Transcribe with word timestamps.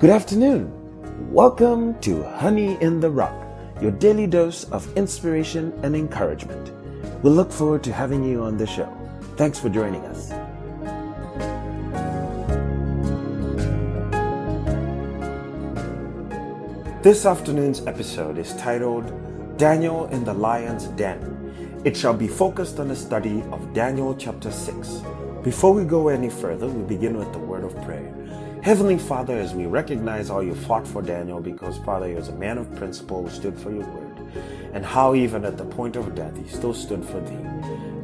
Good 0.00 0.10
afternoon. 0.10 0.70
Welcome 1.32 1.98
to 2.02 2.22
Honey 2.22 2.80
in 2.80 3.00
the 3.00 3.10
Rock, 3.10 3.34
your 3.82 3.90
daily 3.90 4.28
dose 4.28 4.62
of 4.70 4.86
inspiration 4.96 5.76
and 5.82 5.96
encouragement. 5.96 6.70
We 7.24 7.30
look 7.30 7.50
forward 7.50 7.82
to 7.82 7.92
having 7.92 8.22
you 8.22 8.44
on 8.44 8.56
the 8.56 8.64
show. 8.64 8.86
Thanks 9.36 9.58
for 9.58 9.68
joining 9.68 10.02
us. 10.02 10.28
This 17.02 17.26
afternoon's 17.26 17.84
episode 17.88 18.38
is 18.38 18.54
titled 18.54 19.12
Daniel 19.58 20.06
in 20.10 20.22
the 20.22 20.32
Lion's 20.32 20.84
Den. 20.94 21.82
It 21.84 21.96
shall 21.96 22.14
be 22.14 22.28
focused 22.28 22.78
on 22.78 22.86
the 22.86 22.94
study 22.94 23.42
of 23.50 23.74
Daniel 23.74 24.14
chapter 24.14 24.52
6. 24.52 25.02
Before 25.42 25.74
we 25.74 25.82
go 25.82 26.06
any 26.06 26.30
further, 26.30 26.68
we 26.68 26.84
begin 26.84 27.18
with 27.18 27.32
the 27.32 27.40
word 27.40 27.64
of 27.64 27.74
prayer. 27.82 28.14
Heavenly 28.62 28.98
Father, 28.98 29.38
as 29.38 29.54
we 29.54 29.66
recognize 29.66 30.28
how 30.28 30.40
you 30.40 30.54
fought 30.54 30.86
for 30.86 31.00
Daniel 31.00 31.40
because, 31.40 31.78
Father, 31.78 32.08
he 32.08 32.14
was 32.14 32.28
a 32.28 32.34
man 32.34 32.58
of 32.58 32.74
principle 32.74 33.22
who 33.22 33.30
stood 33.30 33.58
for 33.58 33.70
your 33.70 33.86
word, 33.86 34.32
and 34.72 34.84
how 34.84 35.14
even 35.14 35.44
at 35.44 35.56
the 35.56 35.64
point 35.64 35.94
of 35.94 36.14
death 36.14 36.36
he 36.36 36.46
still 36.48 36.74
stood 36.74 37.04
for 37.04 37.20
thee. 37.20 37.36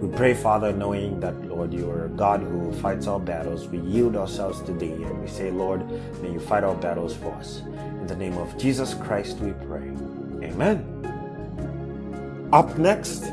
We 0.00 0.16
pray, 0.16 0.32
Father, 0.32 0.72
knowing 0.72 1.18
that, 1.20 1.34
Lord, 1.45 1.72
you 1.74 1.90
are 1.90 2.04
a 2.04 2.09
God 2.09 2.40
who 2.40 2.72
fights 2.74 3.09
our 3.09 3.18
battles. 3.18 3.66
We 3.66 3.78
yield 3.78 4.16
ourselves 4.16 4.62
to 4.62 4.72
thee 4.72 4.92
and 4.92 5.20
we 5.20 5.28
say, 5.28 5.50
Lord, 5.50 5.84
may 6.22 6.32
you 6.32 6.40
fight 6.40 6.62
our 6.62 6.76
battles 6.76 7.16
for 7.16 7.32
us. 7.34 7.60
In 7.60 8.06
the 8.06 8.16
name 8.16 8.38
of 8.38 8.56
Jesus 8.56 8.95
Christ 8.95 9.38
we 9.38 9.52
pray. 9.66 9.92
Amen. 10.42 10.84
Up 12.52 12.78
next, 12.78 13.24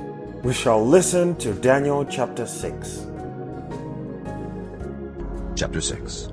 we 0.44 0.54
shall 0.54 0.84
listen 0.84 1.36
to 1.36 1.54
Daniel 1.54 2.04
chapter 2.04 2.48
6. 2.48 3.06
Chapter 5.56 5.82
6 5.82 6.32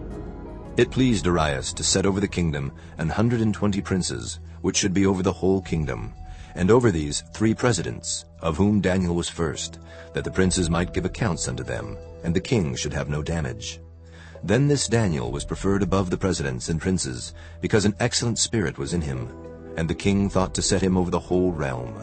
It 0.79 0.93
pleased 0.93 1.25
Darius 1.25 1.73
to 1.73 1.83
set 1.83 2.07
over 2.07 2.21
the 2.21 2.29
kingdom 2.29 2.71
an 2.99 3.09
hundred 3.09 3.41
and 3.41 3.53
twenty 3.53 3.81
princes, 3.81 4.39
which 4.61 4.77
should 4.77 4.95
be 4.95 5.07
over 5.07 5.25
the 5.25 5.33
whole 5.33 5.61
kingdom, 5.61 6.15
and 6.55 6.71
over 6.71 6.93
these 6.93 7.25
three 7.35 7.53
presidents, 7.53 8.27
of 8.43 8.57
whom 8.57 8.81
Daniel 8.81 9.17
was 9.17 9.29
first, 9.29 9.81
that 10.15 10.23
the 10.23 10.31
princes 10.31 10.71
might 10.71 10.95
give 10.95 11.05
accounts 11.05 11.49
unto 11.49 11.65
them, 11.65 11.97
and 12.23 12.33
the 12.33 12.41
king 12.41 12.77
should 12.77 12.93
have 12.93 13.09
no 13.09 13.25
damage. 13.25 13.81
Then 14.45 14.69
this 14.69 14.87
Daniel 14.87 15.33
was 15.33 15.45
preferred 15.45 15.83
above 15.83 16.11
the 16.11 16.17
presidents 16.17 16.69
and 16.69 16.81
princes, 16.81 17.35
because 17.61 17.85
an 17.85 17.97
excellent 17.99 18.39
spirit 18.39 18.79
was 18.79 18.95
in 18.95 19.01
him, 19.01 19.29
and 19.77 19.91
the 19.91 19.97
king 19.97 20.31
thought 20.31 20.55
to 20.55 20.63
set 20.63 20.81
him 20.81 20.97
over 20.97 21.11
the 21.11 21.19
whole 21.19 21.51
realm. 21.51 22.01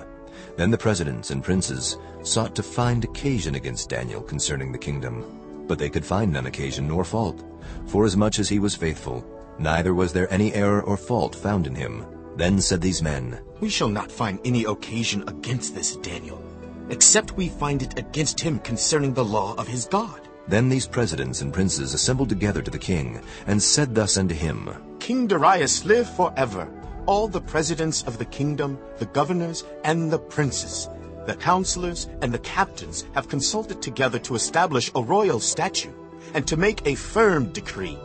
Then 0.57 0.69
the 0.69 0.77
presidents 0.77 1.31
and 1.31 1.41
princes 1.41 1.97
sought 2.23 2.53
to 2.55 2.61
find 2.61 3.05
occasion 3.05 3.55
against 3.55 3.87
Daniel 3.87 4.21
concerning 4.21 4.73
the 4.73 4.77
kingdom. 4.77 5.44
But 5.67 5.80
they 5.80 5.89
could 5.89 6.05
find 6.05 6.31
none 6.31 6.45
occasion 6.45 6.88
nor 6.88 7.03
fault, 7.03 7.44
forasmuch 7.88 8.39
as 8.39 8.49
he 8.49 8.59
was 8.59 8.75
faithful, 8.75 9.25
neither 9.58 9.94
was 9.94 10.13
there 10.13 10.31
any 10.31 10.53
error 10.53 10.81
or 10.81 10.97
fault 10.97 11.35
found 11.35 11.67
in 11.67 11.75
him. 11.75 12.05
Then 12.35 12.59
said 12.59 12.81
these 12.81 13.02
men, 13.02 13.39
We 13.61 13.69
shall 13.69 13.89
not 13.89 14.11
find 14.11 14.39
any 14.44 14.66
occasion 14.66 15.23
against 15.27 15.73
this 15.73 15.95
Daniel, 15.97 16.44
except 16.89 17.38
we 17.38 17.49
find 17.49 17.81
it 17.81 17.97
against 17.97 18.39
him 18.39 18.59
concerning 18.59 19.13
the 19.13 19.25
law 19.25 19.55
of 19.55 19.67
his 19.67 19.85
God. 19.85 20.22
Then 20.47 20.69
these 20.69 20.85
presidents 20.88 21.41
and 21.41 21.53
princes 21.53 21.94
assembled 21.94 22.29
together 22.29 22.61
to 22.61 22.69
the 22.69 22.77
king, 22.77 23.22
and 23.47 23.61
said 23.61 23.95
thus 23.95 24.17
unto 24.17 24.35
him, 24.35 24.69
King 25.00 25.27
Darius 25.27 25.85
live 25.85 26.09
forever. 26.09 26.69
All 27.07 27.27
the 27.27 27.41
presidents 27.41 28.03
of 28.03 28.17
the 28.17 28.25
kingdom, 28.25 28.77
the 28.97 29.05
governors, 29.05 29.63
and 29.83 30.11
the 30.11 30.19
princes, 30.19 30.89
the 31.25 31.35
counselors, 31.35 32.07
and 32.21 32.33
the 32.33 32.39
captains 32.39 33.05
have 33.13 33.29
consulted 33.29 33.81
together 33.81 34.19
to 34.19 34.35
establish 34.35 34.91
a 34.95 35.01
royal 35.01 35.39
statute, 35.39 35.93
and 36.33 36.47
to 36.47 36.57
make 36.57 36.85
a 36.85 36.95
firm 36.95 37.51
decree, 37.51 37.97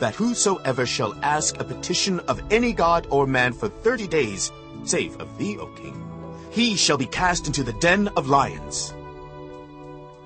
that 0.00 0.14
whosoever 0.14 0.84
shall 0.84 1.14
ask 1.22 1.58
a 1.58 1.64
petition 1.64 2.20
of 2.20 2.42
any 2.50 2.72
god 2.72 3.06
or 3.10 3.26
man 3.26 3.52
for 3.52 3.68
thirty 3.68 4.06
days, 4.06 4.52
save 4.84 5.18
of 5.20 5.38
thee, 5.38 5.56
O 5.58 5.66
king, 5.68 6.02
he 6.50 6.76
shall 6.76 6.98
be 6.98 7.06
cast 7.06 7.46
into 7.46 7.62
the 7.62 7.72
den 7.74 8.08
of 8.08 8.28
lions. 8.28 8.94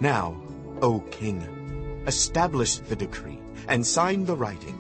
Now, 0.01 0.41
O 0.83 1.01
king, 1.11 2.03
establish 2.07 2.79
the 2.79 2.97
decree, 2.97 3.41
and 3.69 3.87
sign 3.87 4.25
the 4.25 4.37
writing, 4.37 4.79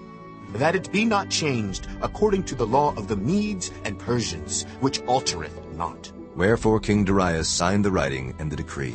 that 0.54 0.74
it 0.74 0.90
be 0.90 1.04
not 1.04 1.30
changed 1.30 1.86
according 2.02 2.42
to 2.44 2.54
the 2.54 2.66
law 2.66 2.94
of 2.96 3.06
the 3.06 3.16
Medes 3.16 3.70
and 3.84 3.98
Persians, 3.98 4.64
which 4.80 5.00
altereth 5.02 5.60
not. 5.76 6.10
Wherefore 6.36 6.80
King 6.80 7.04
Darius 7.04 7.48
signed 7.48 7.84
the 7.84 7.90
writing 7.90 8.34
and 8.38 8.50
the 8.50 8.56
decree. 8.56 8.94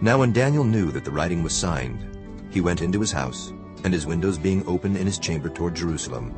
Now 0.00 0.18
when 0.18 0.32
Daniel 0.32 0.64
knew 0.64 0.90
that 0.92 1.04
the 1.04 1.10
writing 1.10 1.42
was 1.42 1.52
signed, 1.52 2.06
he 2.50 2.60
went 2.60 2.82
into 2.82 3.00
his 3.00 3.12
house, 3.12 3.52
and 3.84 3.92
his 3.92 4.06
windows 4.06 4.38
being 4.38 4.66
open 4.66 4.96
in 4.96 5.06
his 5.06 5.18
chamber 5.18 5.48
toward 5.48 5.74
Jerusalem, 5.74 6.34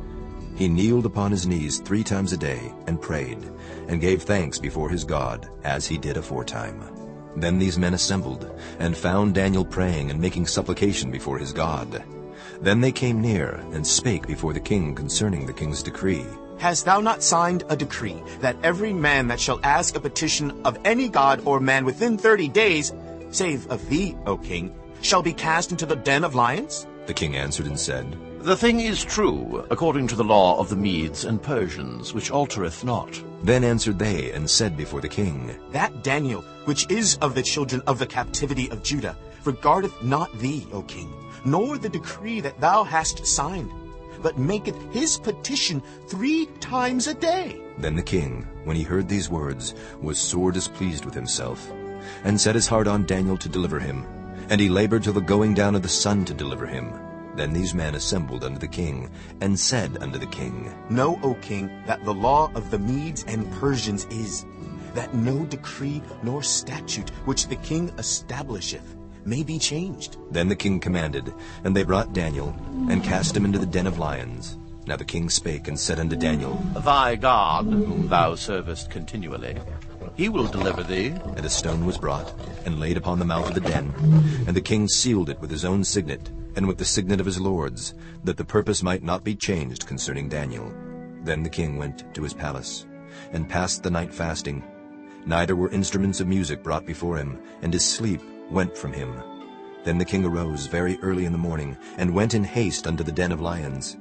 he 0.55 0.67
kneeled 0.67 1.05
upon 1.05 1.31
his 1.31 1.47
knees 1.47 1.79
three 1.79 2.03
times 2.03 2.31
a 2.31 2.37
day, 2.37 2.71
and 2.85 3.01
prayed, 3.01 3.39
and 3.87 3.99
gave 3.99 4.21
thanks 4.21 4.59
before 4.59 4.89
his 4.89 5.03
God, 5.03 5.49
as 5.63 5.87
he 5.87 5.97
did 5.97 6.17
aforetime. 6.17 6.83
Then 7.35 7.57
these 7.57 7.79
men 7.79 7.95
assembled, 7.95 8.51
and 8.77 8.95
found 8.95 9.33
Daniel 9.33 9.65
praying 9.65 10.11
and 10.11 10.19
making 10.21 10.45
supplication 10.45 11.09
before 11.09 11.39
his 11.39 11.51
God. 11.51 12.03
Then 12.61 12.81
they 12.81 12.91
came 12.91 13.19
near, 13.19 13.55
and 13.71 13.85
spake 13.85 14.27
before 14.27 14.53
the 14.53 14.59
king 14.59 14.93
concerning 14.93 15.45
the 15.45 15.53
king's 15.53 15.81
decree. 15.81 16.25
Hast 16.63 16.85
thou 16.85 17.01
not 17.01 17.21
signed 17.21 17.65
a 17.67 17.75
decree 17.75 18.23
that 18.39 18.55
every 18.63 18.93
man 18.93 19.27
that 19.27 19.37
shall 19.37 19.59
ask 19.63 19.97
a 19.97 19.99
petition 19.99 20.61
of 20.63 20.79
any 20.85 21.09
god 21.09 21.41
or 21.43 21.59
man 21.59 21.83
within 21.83 22.17
thirty 22.17 22.47
days, 22.47 22.93
save 23.31 23.69
of 23.69 23.85
thee, 23.89 24.15
O 24.25 24.37
king, 24.37 24.73
shall 25.01 25.21
be 25.21 25.33
cast 25.33 25.71
into 25.73 25.85
the 25.85 25.97
den 25.97 26.23
of 26.23 26.35
lions? 26.35 26.87
The 27.05 27.13
king 27.13 27.35
answered 27.35 27.65
and 27.65 27.77
said, 27.77 28.17
The 28.39 28.55
thing 28.55 28.79
is 28.79 29.03
true, 29.03 29.65
according 29.71 30.07
to 30.07 30.15
the 30.15 30.23
law 30.23 30.57
of 30.57 30.69
the 30.69 30.77
Medes 30.77 31.25
and 31.25 31.43
Persians, 31.43 32.13
which 32.13 32.31
altereth 32.31 32.85
not. 32.85 33.21
Then 33.43 33.65
answered 33.65 33.99
they 33.99 34.31
and 34.31 34.49
said 34.49 34.77
before 34.77 35.01
the 35.01 35.09
king, 35.09 35.53
That 35.73 36.01
Daniel, 36.01 36.45
which 36.63 36.89
is 36.89 37.17
of 37.17 37.35
the 37.35 37.43
children 37.43 37.81
of 37.87 37.99
the 37.99 38.07
captivity 38.07 38.69
of 38.69 38.83
Judah, 38.83 39.17
regardeth 39.43 40.01
not 40.01 40.31
thee, 40.39 40.65
O 40.71 40.81
king, 40.83 41.13
nor 41.43 41.77
the 41.77 41.89
decree 41.89 42.39
that 42.39 42.61
thou 42.61 42.85
hast 42.85 43.27
signed, 43.27 43.69
but 44.23 44.39
maketh 44.39 44.81
his 44.91 45.19
petition 45.19 45.83
three 46.07 46.47
times 46.59 47.05
a 47.07 47.13
day. 47.13 47.61
Then 47.77 47.95
the 47.95 48.01
king, 48.01 48.47
when 48.63 48.75
he 48.75 48.83
heard 48.83 49.07
these 49.07 49.29
words, 49.29 49.75
was 50.01 50.17
sore 50.17 50.51
displeased 50.51 51.05
with 51.05 51.13
himself, 51.13 51.71
and 52.23 52.39
set 52.39 52.55
his 52.55 52.67
heart 52.67 52.87
on 52.87 53.05
Daniel 53.05 53.37
to 53.37 53.49
deliver 53.49 53.79
him. 53.79 54.05
And 54.49 54.59
he 54.59 54.69
labored 54.69 55.03
till 55.03 55.13
the 55.13 55.21
going 55.21 55.53
down 55.53 55.75
of 55.75 55.83
the 55.83 55.89
sun 55.89 56.25
to 56.25 56.33
deliver 56.33 56.65
him. 56.65 56.93
Then 57.35 57.51
these 57.51 57.73
men 57.73 57.95
assembled 57.95 58.43
unto 58.43 58.59
the 58.59 58.67
king, 58.67 59.09
and 59.41 59.59
said 59.59 59.97
unto 60.01 60.17
the 60.19 60.27
king, 60.27 60.73
Know, 60.89 61.19
O 61.23 61.33
king, 61.35 61.69
that 61.85 62.03
the 62.05 62.13
law 62.13 62.51
of 62.55 62.71
the 62.71 62.79
Medes 62.79 63.25
and 63.27 63.51
Persians 63.53 64.05
is, 64.05 64.45
that 64.93 65.13
no 65.13 65.43
decree 65.45 66.01
nor 66.21 66.43
statute 66.43 67.09
which 67.25 67.47
the 67.47 67.55
king 67.57 67.89
establisheth 67.97 68.95
may 69.25 69.43
be 69.43 69.59
changed. 69.59 70.17
Then 70.31 70.47
the 70.47 70.55
king 70.55 70.79
commanded, 70.79 71.33
and 71.63 71.75
they 71.75 71.83
brought 71.83 72.13
Daniel, 72.13 72.55
and 72.89 73.03
cast 73.03 73.35
him 73.35 73.45
into 73.45 73.59
the 73.59 73.65
den 73.65 73.87
of 73.87 73.99
lions. 73.99 74.57
Now 74.85 74.97
the 74.97 75.05
king 75.05 75.29
spake 75.29 75.67
and 75.67 75.79
said 75.79 75.99
unto 75.99 76.15
Daniel, 76.15 76.55
Thy 76.83 77.15
God, 77.15 77.65
whom 77.65 78.07
thou 78.09 78.35
servest 78.35 78.89
continually, 78.89 79.57
he 80.15 80.29
will 80.29 80.47
deliver 80.47 80.83
thee. 80.83 81.07
And 81.07 81.45
a 81.45 81.49
stone 81.49 81.85
was 81.85 81.97
brought, 81.97 82.33
and 82.65 82.79
laid 82.79 82.97
upon 82.97 83.17
the 83.19 83.25
mouth 83.25 83.47
of 83.47 83.55
the 83.55 83.61
den. 83.61 83.93
And 84.45 84.55
the 84.55 84.61
king 84.61 84.87
sealed 84.87 85.29
it 85.29 85.39
with 85.39 85.49
his 85.49 85.65
own 85.65 85.83
signet, 85.83 86.29
and 86.55 86.67
with 86.67 86.77
the 86.77 86.85
signet 86.85 87.19
of 87.19 87.25
his 87.25 87.39
lords, 87.39 87.93
that 88.23 88.37
the 88.37 88.45
purpose 88.45 88.83
might 88.83 89.03
not 89.03 89.23
be 89.23 89.35
changed 89.35 89.87
concerning 89.87 90.29
Daniel. 90.29 90.71
Then 91.23 91.43
the 91.43 91.49
king 91.49 91.77
went 91.77 92.13
to 92.13 92.23
his 92.23 92.33
palace, 92.33 92.85
and 93.31 93.49
passed 93.49 93.83
the 93.83 93.91
night 93.91 94.13
fasting. 94.13 94.63
Neither 95.25 95.55
were 95.55 95.69
instruments 95.71 96.19
of 96.19 96.27
music 96.27 96.61
brought 96.61 96.85
before 96.85 97.17
him, 97.17 97.39
and 97.61 97.73
his 97.73 97.85
sleep 97.85 98.21
went 98.51 98.77
from 98.77 98.93
him. 98.93 99.21
Then 99.83 99.97
the 99.97 100.05
king 100.05 100.25
arose 100.25 100.67
very 100.67 100.97
early 101.01 101.25
in 101.25 101.31
the 101.31 101.37
morning, 101.37 101.77
and 101.97 102.13
went 102.13 102.33
in 102.33 102.43
haste 102.43 102.87
unto 102.87 103.03
the 103.03 103.11
den 103.11 103.31
of 103.31 103.41
lions. 103.41 103.97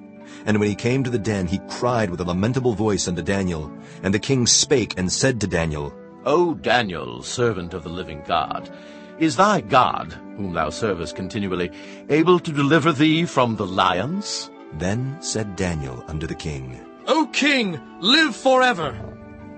And 0.47 0.59
when 0.59 0.69
he 0.69 0.75
came 0.75 1.03
to 1.05 1.11
the 1.11 1.19
den, 1.19 1.47
he 1.47 1.61
cried 1.69 2.11
with 2.11 2.21
a 2.21 2.25
lamentable 2.25 2.75
voice 2.75 3.09
unto 3.09 3.23
Daniel. 3.23 3.73
And 4.03 4.15
the 4.15 4.19
king 4.19 4.47
spake 4.47 4.95
and 4.97 5.11
said 5.11 5.41
to 5.41 5.47
Daniel, 5.47 5.93
O 6.25 6.55
Daniel, 6.55 7.23
servant 7.23 7.75
of 7.75 7.83
the 7.83 7.91
living 7.91 8.23
God, 8.27 8.71
is 9.19 9.37
thy 9.37 9.61
God, 9.61 10.13
whom 10.37 10.53
thou 10.53 10.71
servest 10.71 11.17
continually, 11.17 11.71
able 12.09 12.39
to 12.39 12.53
deliver 12.53 12.93
thee 12.93 13.25
from 13.25 13.57
the 13.57 13.67
lions? 13.67 14.51
Then 14.75 15.19
said 15.21 15.57
Daniel 15.57 16.05
unto 16.09 16.27
the 16.27 16.35
king, 16.35 16.81
O 17.07 17.29
king, 17.33 17.81
live 18.01 18.35
forever! 18.35 18.97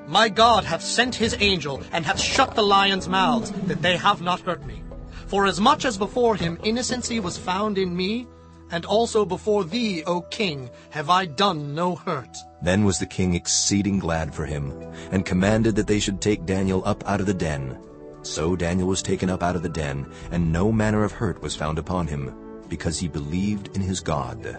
My 0.07 0.29
God 0.29 0.65
hath 0.65 0.83
sent 0.83 1.15
his 1.15 1.37
angel, 1.41 1.83
and 1.93 2.05
hath 2.05 2.21
shut 2.21 2.55
the 2.55 2.63
lions' 2.63 3.09
mouths, 3.09 3.51
that 3.67 3.81
they 3.81 3.97
have 3.97 4.21
not 4.21 4.41
hurt 4.41 4.65
me. 4.67 4.83
For 5.27 5.47
as 5.47 5.61
much 5.61 5.85
as 5.85 5.97
before 5.97 6.37
him 6.37 6.59
innocency 6.63 7.21
was 7.21 7.39
found 7.39 7.79
in 7.79 7.97
me, 7.97 8.27
and 8.71 8.85
also 8.85 9.25
before 9.25 9.65
thee, 9.65 10.03
O 10.05 10.21
king, 10.21 10.69
have 10.91 11.09
I 11.09 11.25
done 11.25 11.75
no 11.75 11.95
hurt. 11.95 12.37
Then 12.63 12.85
was 12.85 12.99
the 12.99 13.07
king 13.07 13.35
exceeding 13.35 13.99
glad 13.99 14.35
for 14.35 14.45
him, 14.45 14.73
and 15.11 15.25
commanded 15.25 15.77
that 15.77 15.87
they 15.87 16.01
should 16.01 16.21
take 16.21 16.45
Daniel 16.45 16.83
up 16.85 17.03
out 17.07 17.21
of 17.21 17.27
the 17.27 17.35
den. 17.35 17.79
So 18.23 18.57
Daniel 18.57 18.89
was 18.89 19.03
taken 19.03 19.31
up 19.31 19.43
out 19.43 19.57
of 19.57 19.63
the 19.63 19.69
den, 19.69 20.07
and 20.31 20.53
no 20.53 20.71
manner 20.71 21.05
of 21.05 21.13
hurt 21.13 21.41
was 21.41 21.57
found 21.57 21.79
upon 21.79 22.07
him, 22.07 22.35
because 22.69 22.99
he 22.99 23.09
believed 23.09 23.75
in 23.75 23.83
his 23.83 24.01
God. 24.01 24.59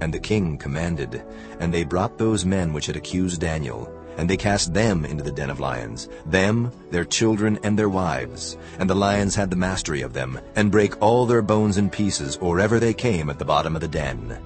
And 0.00 0.12
the 0.12 0.20
king 0.20 0.58
commanded, 0.58 1.24
and 1.60 1.72
they 1.72 1.84
brought 1.84 2.18
those 2.18 2.44
men 2.44 2.72
which 2.72 2.86
had 2.86 2.96
accused 2.96 3.40
Daniel, 3.40 3.90
and 4.16 4.28
they 4.28 4.36
cast 4.36 4.72
them 4.72 5.04
into 5.04 5.24
the 5.24 5.32
den 5.32 5.50
of 5.50 5.60
lions, 5.60 6.08
them, 6.26 6.70
their 6.90 7.04
children, 7.04 7.58
and 7.62 7.78
their 7.78 7.88
wives. 7.88 8.56
And 8.78 8.88
the 8.88 8.94
lions 8.94 9.34
had 9.34 9.50
the 9.50 9.56
mastery 9.56 10.02
of 10.02 10.12
them, 10.12 10.38
and 10.56 10.70
brake 10.70 11.00
all 11.02 11.26
their 11.26 11.42
bones 11.42 11.78
in 11.78 11.90
pieces, 11.90 12.36
or 12.38 12.60
ever 12.60 12.78
they 12.78 12.94
came 12.94 13.30
at 13.30 13.38
the 13.38 13.44
bottom 13.44 13.74
of 13.74 13.80
the 13.80 13.88
den. 13.88 14.38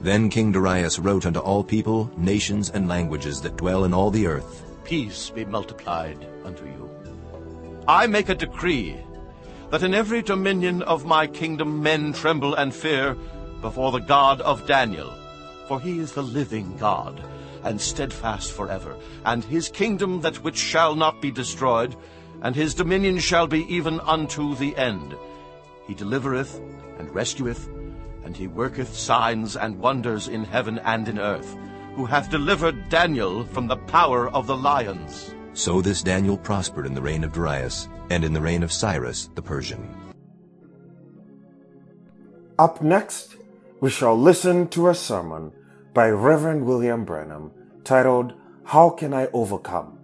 Then 0.00 0.28
King 0.28 0.52
Darius 0.52 0.98
wrote 0.98 1.26
unto 1.26 1.40
all 1.40 1.64
people, 1.64 2.10
nations, 2.16 2.70
and 2.70 2.88
languages 2.88 3.40
that 3.40 3.56
dwell 3.56 3.84
in 3.84 3.94
all 3.94 4.10
the 4.10 4.26
earth, 4.26 4.62
Peace 4.84 5.30
be 5.30 5.44
multiplied 5.44 6.24
unto 6.44 6.64
you. 6.64 6.88
I 7.88 8.06
make 8.06 8.28
a 8.28 8.36
decree 8.36 8.96
that 9.70 9.82
in 9.82 9.94
every 9.94 10.22
dominion 10.22 10.82
of 10.82 11.04
my 11.04 11.26
kingdom 11.26 11.82
men 11.82 12.12
tremble 12.12 12.54
and 12.54 12.72
fear 12.72 13.16
before 13.60 13.90
the 13.90 13.98
God 13.98 14.40
of 14.42 14.66
Daniel, 14.66 15.12
for 15.66 15.80
he 15.80 15.98
is 15.98 16.12
the 16.12 16.22
living 16.22 16.76
God, 16.76 17.20
and 17.66 17.80
steadfast 17.80 18.52
forever, 18.52 18.96
and 19.24 19.44
his 19.44 19.68
kingdom 19.68 20.20
that 20.20 20.42
which 20.44 20.56
shall 20.56 20.94
not 20.94 21.20
be 21.20 21.30
destroyed, 21.30 21.94
and 22.42 22.54
his 22.54 22.74
dominion 22.74 23.18
shall 23.18 23.46
be 23.46 23.66
even 23.74 24.00
unto 24.00 24.54
the 24.54 24.76
end. 24.76 25.14
He 25.86 25.94
delivereth 25.94 26.60
and 26.98 27.12
rescueth, 27.14 27.68
and 28.24 28.36
he 28.36 28.46
worketh 28.46 28.94
signs 28.94 29.56
and 29.56 29.78
wonders 29.78 30.28
in 30.28 30.44
heaven 30.44 30.78
and 30.78 31.08
in 31.08 31.18
earth, 31.18 31.56
who 31.94 32.06
hath 32.06 32.30
delivered 32.30 32.88
Daniel 32.88 33.44
from 33.44 33.66
the 33.66 33.76
power 33.76 34.28
of 34.30 34.46
the 34.46 34.56
lions. 34.56 35.34
So 35.54 35.80
this 35.80 36.02
Daniel 36.02 36.36
prospered 36.36 36.86
in 36.86 36.94
the 36.94 37.02
reign 37.02 37.24
of 37.24 37.32
Darius, 37.32 37.88
and 38.10 38.24
in 38.24 38.32
the 38.32 38.40
reign 38.40 38.62
of 38.62 38.72
Cyrus 38.72 39.28
the 39.34 39.42
Persian. 39.42 39.82
Up 42.58 42.80
next, 42.80 43.36
we 43.80 43.90
shall 43.90 44.16
listen 44.16 44.68
to 44.68 44.88
a 44.88 44.94
sermon 44.94 45.52
by 45.92 46.08
Reverend 46.08 46.64
William 46.64 47.04
Branham 47.04 47.50
titled, 47.86 48.34
How 48.64 48.90
Can 48.90 49.14
I 49.14 49.28
Overcome? 49.32 49.98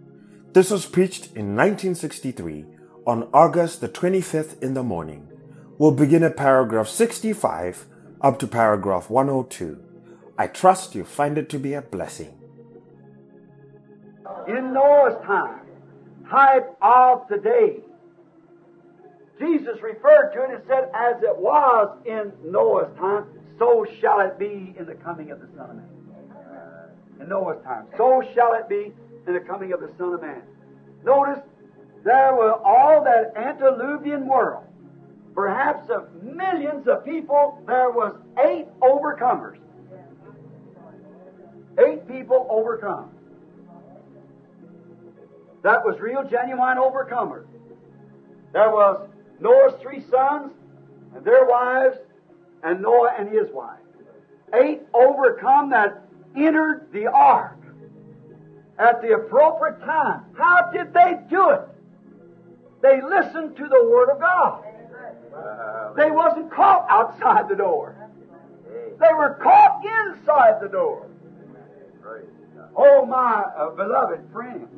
This 0.53 0.71
was 0.71 0.87
preached 0.87 1.27
in 1.35 1.57
1963 1.57 2.65
on 3.07 3.29
August 3.35 3.81
the 3.81 3.89
25th 3.89 4.63
in 4.63 4.75
the 4.75 4.83
morning. 4.83 5.29
We'll 5.79 5.91
begin 5.91 6.23
at 6.23 6.37
paragraph 6.37 6.89
65 6.89 7.87
up 8.21 8.39
to 8.39 8.47
paragraph 8.47 9.11
102. 9.11 9.83
I 10.39 10.47
trust 10.47 10.95
you 10.95 11.05
find 11.05 11.37
it 11.37 11.49
to 11.51 11.59
be 11.59 11.75
a 11.75 11.83
blessing. 11.83 12.39
in 14.47 14.73
Noah's 14.73 15.21
time, 15.25 15.61
type 16.31 16.77
of 16.81 17.29
today. 17.29 17.81
Jesus 19.39 19.83
referred 19.83 20.33
to 20.35 20.45
it 20.45 20.51
and 20.51 20.63
said, 20.69 20.91
As 20.95 21.23
it 21.23 21.37
was 21.37 21.99
in 22.07 22.33
Noah's 22.45 22.97
time, 22.97 23.27
so 23.59 23.85
shall 24.01 24.21
it 24.21 24.39
be 24.39 24.75
in 24.79 24.87
the 24.87 24.95
coming 24.95 25.31
of 25.31 25.41
the 25.41 25.49
Son 25.57 25.71
of 25.71 25.77
Man. 25.77 25.92
In 27.23 27.29
Noah's 27.29 27.63
time, 27.63 27.87
so 27.97 28.23
shall 28.35 28.55
it 28.55 28.69
be 28.69 28.93
in 29.27 29.35
the 29.35 29.41
coming 29.41 29.73
of 29.73 29.81
the 29.81 29.91
Son 29.97 30.13
of 30.15 30.23
Man. 30.23 30.43
Notice, 31.05 31.39
there 32.05 32.35
were 32.35 32.55
all 32.55 33.05
that 33.05 33.33
antediluvian 33.37 34.27
world, 34.27 34.65
perhaps 35.35 35.89
of 35.89 36.13
millions 36.23 36.89
of 36.89 37.05
people, 37.05 37.63
there 37.67 37.91
was 37.91 38.17
eight 38.45 38.67
overcomers. 38.81 39.59
Eight 41.79 42.09
people 42.09 42.47
overcome. 42.51 43.11
That 45.63 45.85
was 45.85 46.01
real, 46.01 46.25
genuine 46.25 46.77
overcomers. 46.77 47.47
There 48.53 48.71
was 48.71 49.09
Noah's 49.39 49.81
three 49.81 50.03
sons 50.11 50.53
and 51.15 51.25
their 51.25 51.47
wives, 51.47 51.99
and 52.65 52.83
Noah 52.83 53.15
and 53.17 53.29
his 53.29 53.49
wife. 53.53 53.79
Eight 54.55 54.83
overcome 54.93 55.71
that 55.71 56.02
entered 56.37 56.89
the 56.93 57.07
ark 57.07 57.59
at 58.79 59.03
the 59.03 59.15
appropriate 59.15 59.81
time. 59.81 60.25
How 60.37 60.71
did 60.73 60.93
they 60.93 61.19
do 61.31 61.51
it? 61.51 61.61
They 62.83 63.01
listened 63.01 63.57
to 63.57 63.69
the 63.69 63.89
Word 63.89 64.11
of 64.11 64.21
God. 64.21 64.65
They 65.97 66.11
wasn't 66.11 66.53
caught 66.53 66.87
outside 66.91 67.49
the 67.49 67.57
door. 67.57 67.97
They 68.99 69.13
were 69.13 69.39
caught 69.43 69.83
inside 69.85 70.61
the 70.61 70.69
door. 70.69 71.09
Oh, 72.75 73.05
my 73.05 73.45
uh, 73.57 73.71
beloved 73.71 74.21
friends, 74.33 74.69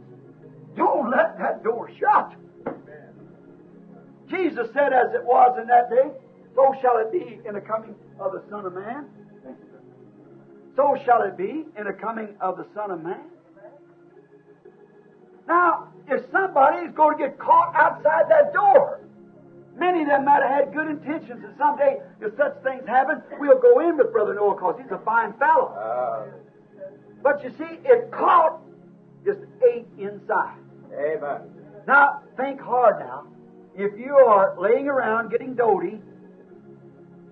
don't 0.77 1.11
let 1.11 1.39
that 1.39 1.63
door 1.63 1.91
shut. 1.99 2.35
Jesus 4.29 4.69
said, 4.73 4.93
as 4.93 5.15
it 5.15 5.25
was 5.25 5.59
in 5.61 5.69
that 5.69 5.91
day, 5.91 6.11
so 6.55 6.75
shall 6.81 6.99
it 6.99 7.13
be 7.13 7.41
in 7.47 7.55
the 7.55 7.61
coming 7.61 7.95
of 8.19 8.33
the 8.33 8.43
Son 8.51 8.67
of 8.67 8.75
Man. 8.75 9.07
So 10.77 10.99
shall 11.05 11.23
it 11.23 11.37
be 11.37 11.65
in 11.79 11.85
the 11.85 11.93
coming 11.93 12.29
of 12.41 12.57
the 12.57 12.67
Son 12.75 12.91
of 12.91 13.03
Man. 13.03 13.21
Now, 15.47 15.89
if 16.09 16.23
somebody 16.33 16.87
is 16.87 16.95
going 16.95 17.19
to 17.19 17.25
get 17.25 17.39
caught 17.39 17.75
outside 17.75 18.25
that 18.31 18.53
door, 18.53 19.01
many 19.77 20.03
of 20.03 20.09
them 20.09 20.25
might 20.25 20.43
have 20.43 20.67
had 20.67 20.75
good 20.75 20.89
intentions, 20.89 21.45
and 21.45 21.55
someday, 21.59 22.01
if 22.21 22.37
such 22.37 22.55
things 22.63 22.87
happen, 22.87 23.23
we'll 23.39 23.61
go 23.61 23.81
in 23.81 23.97
with 23.99 24.11
Brother 24.13 24.35
Noah 24.35 24.55
because 24.55 24.81
he's 24.83 24.91
a 24.91 24.99
fine 25.05 25.33
fellow. 25.35 25.75
Ah. 25.77 26.25
But 27.23 27.45
you 27.45 27.51
see, 27.59 27.79
it 27.85 28.11
caught 28.11 28.61
just 29.25 29.41
eight 29.71 29.87
inside. 29.99 30.59
Amen. 30.93 31.41
Now, 31.87 32.23
think 32.37 32.61
hard 32.61 33.01
now. 33.01 33.27
If 33.77 33.99
you 33.99 34.15
are 34.15 34.55
laying 34.59 34.89
around 34.89 35.31
getting 35.31 35.55
doty, 35.55 36.01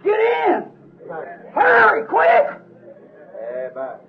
get 0.02 0.18
in! 0.48 0.64
Hurry, 1.54 2.06
quick! 2.06 2.61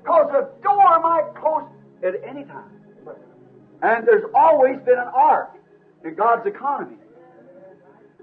Because 0.03 0.31
the 0.31 0.49
door 0.61 0.99
might 0.99 1.33
close 1.35 1.69
at 2.03 2.15
any 2.23 2.43
time. 2.45 2.71
And 3.81 4.07
there's 4.07 4.25
always 4.33 4.79
been 4.79 4.97
an 4.97 5.09
ark 5.13 5.51
in 6.05 6.15
God's 6.15 6.45
economy. 6.45 6.97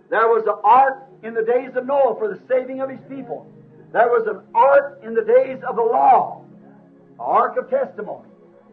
There 0.09 0.27
was 0.29 0.45
an 0.47 0.57
ark 0.65 1.07
in 1.23 1.35
the 1.35 1.43
days 1.43 1.77
of 1.77 1.87
Noah 1.87 2.17
for 2.19 2.29
the 2.29 2.41
saving 2.49 2.81
of 2.81 2.91
his 2.91 3.01
people. 3.09 3.51
There 3.93 4.09
was 4.09 4.27
an 4.27 4.41
ark 4.55 5.01
in 5.05 5.15
the 5.15 5.23
days 5.23 5.59
of 5.69 5.77
the 5.77 5.83
law, 5.83 6.45
ark 7.19 7.57
of 7.57 7.69
testimony. 7.71 8.29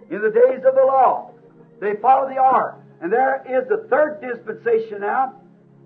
In 0.10 0.22
the 0.22 0.32
days 0.32 0.64
of 0.66 0.76
the 0.76 0.86
law, 0.86 1.32
they 1.80 1.96
followed 1.96 2.32
the 2.32 2.40
ark. 2.40 2.80
And 3.02 3.12
there 3.12 3.44
is 3.48 3.68
the 3.68 3.88
third 3.90 4.22
dispensation 4.22 5.02
now, 5.02 5.36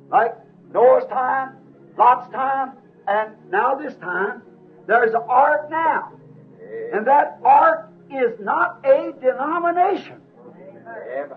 like 0.10 0.36
Noah's 0.74 1.06
time, 1.06 1.56
Lot's 1.98 2.32
time, 2.32 2.74
and 3.08 3.34
now 3.50 3.76
this 3.76 3.96
time. 3.96 4.44
There's 4.88 5.14
an 5.14 5.22
ark 5.28 5.70
now. 5.70 6.14
And 6.94 7.06
that 7.08 7.40
ark 7.44 7.92
is 8.10 8.40
not 8.40 8.86
a 8.86 9.14
denomination. 9.22 10.22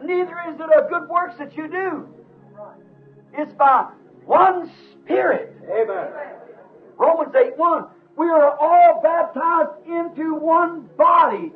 Neither 0.03 0.37
is 0.49 0.61
it 0.61 0.71
a 0.77 0.89
good 0.89 1.09
works 1.09 1.37
that 1.39 1.57
you 1.57 1.69
do. 1.69 2.09
It's 3.37 3.53
by 3.55 3.89
one 4.25 4.71
Spirit. 5.05 5.55
Amen. 5.71 6.09
Romans 6.97 7.35
8 7.35 7.57
1. 7.57 7.85
We 8.17 8.27
are 8.27 8.57
all 8.59 9.01
baptized 9.03 9.87
into 9.87 10.35
one 10.37 10.89
body 10.97 11.53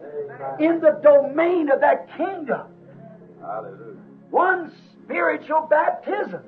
in 0.59 0.81
the 0.81 0.99
domain 1.03 1.71
of 1.71 1.81
that 1.81 2.09
kingdom. 2.17 2.67
Hallelujah. 3.41 3.97
One 4.31 4.73
spiritual 5.05 5.67
baptism. 5.71 6.43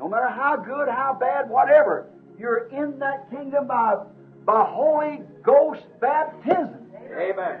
No 0.00 0.08
matter 0.08 0.28
how 0.28 0.56
good, 0.56 0.88
how 0.88 1.16
bad, 1.18 1.48
whatever, 1.48 2.08
you're 2.38 2.68
in 2.68 2.98
that 2.98 3.30
kingdom 3.30 3.66
by, 3.66 3.96
by 4.46 4.64
Holy 4.64 5.20
Ghost 5.42 5.82
baptism. 6.00 6.86
Amen. 7.18 7.60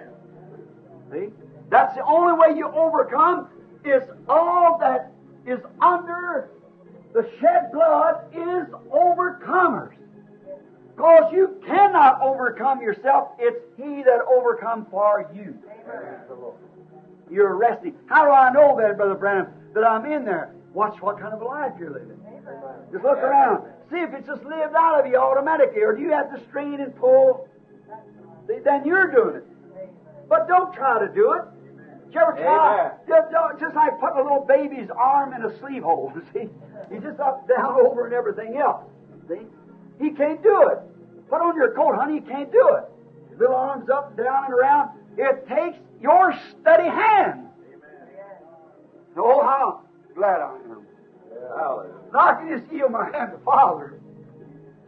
See? 1.12 1.26
That's 1.68 1.94
the 1.96 2.04
only 2.04 2.38
way 2.38 2.56
you 2.56 2.68
overcome 2.68 3.48
is 3.84 4.02
all 4.28 4.78
that 4.78 5.12
is 5.46 5.58
under 5.80 6.50
the 7.12 7.28
shed 7.40 7.72
blood 7.72 8.26
is 8.32 8.68
overcomers. 8.92 9.94
Because 10.94 11.32
you 11.32 11.60
cannot 11.66 12.20
overcome 12.22 12.80
yourself. 12.80 13.30
It's 13.38 13.58
He 13.76 14.02
that 14.02 14.20
overcome 14.30 14.86
for 14.90 15.30
you. 15.34 15.58
You're 17.30 17.56
resting. 17.56 17.94
How 18.06 18.24
do 18.24 18.30
I 18.30 18.50
know 18.52 18.76
that, 18.80 18.96
Brother 18.96 19.14
Branham, 19.14 19.48
that 19.74 19.84
I'm 19.84 20.10
in 20.10 20.24
there? 20.24 20.54
Watch 20.72 21.00
what 21.00 21.18
kind 21.18 21.34
of 21.34 21.42
a 21.42 21.44
life 21.44 21.72
you're 21.78 21.90
living. 21.90 22.18
Just 22.92 23.04
look 23.04 23.18
around. 23.18 23.66
See 23.90 23.98
if 23.98 24.12
it's 24.14 24.26
just 24.26 24.42
lived 24.42 24.74
out 24.74 25.00
of 25.00 25.06
you 25.06 25.16
automatically, 25.16 25.82
or 25.82 25.94
do 25.94 26.02
you 26.02 26.10
have 26.10 26.30
to 26.34 26.42
strain 26.48 26.80
and 26.80 26.94
pull? 26.96 27.48
Then 28.48 28.84
you're 28.84 29.10
doing 29.12 29.36
it. 29.36 29.46
But 30.28 30.48
don't 30.48 30.74
try 30.74 30.98
to 30.98 31.12
do 31.12 31.32
it. 31.34 31.42
Did 32.06 32.14
you 32.14 32.20
ever 32.20 32.32
try? 32.32 32.90
Amen. 32.90 32.92
Just, 33.08 33.60
just 33.60 33.74
like 33.76 33.98
putting 34.00 34.18
a 34.18 34.22
little 34.22 34.44
baby's 34.46 34.88
arm 34.90 35.34
in 35.34 35.44
a 35.44 35.58
sleeve 35.58 35.82
hole, 35.82 36.12
see? 36.32 36.48
He's 36.90 37.02
just 37.02 37.20
up, 37.20 37.46
down, 37.48 37.80
over, 37.80 38.06
and 38.06 38.14
everything 38.14 38.56
else. 38.56 38.84
See? 39.28 39.46
He 40.00 40.10
can't 40.10 40.42
do 40.42 40.68
it. 40.68 40.78
Put 41.28 41.40
on 41.40 41.56
your 41.56 41.72
coat, 41.74 41.94
honey, 41.96 42.20
he 42.20 42.20
can't 42.20 42.50
do 42.50 42.76
it. 42.76 43.38
Little 43.38 43.56
arms 43.56 43.88
up, 43.90 44.16
down, 44.16 44.44
and 44.46 44.54
around. 44.54 44.90
It 45.18 45.46
takes 45.48 45.78
your 46.00 46.34
steady 46.50 46.88
hand. 46.88 47.48
Oh, 49.16 49.42
how 49.42 49.82
glad 50.14 50.40
I 50.40 50.54
am. 50.70 50.75
Now 52.12 52.18
I 52.18 52.34
can 52.34 52.58
just 52.58 52.72
yield 52.72 52.92
my 52.92 53.10
hand 53.12 53.32
to 53.32 53.38
Father. 53.44 54.00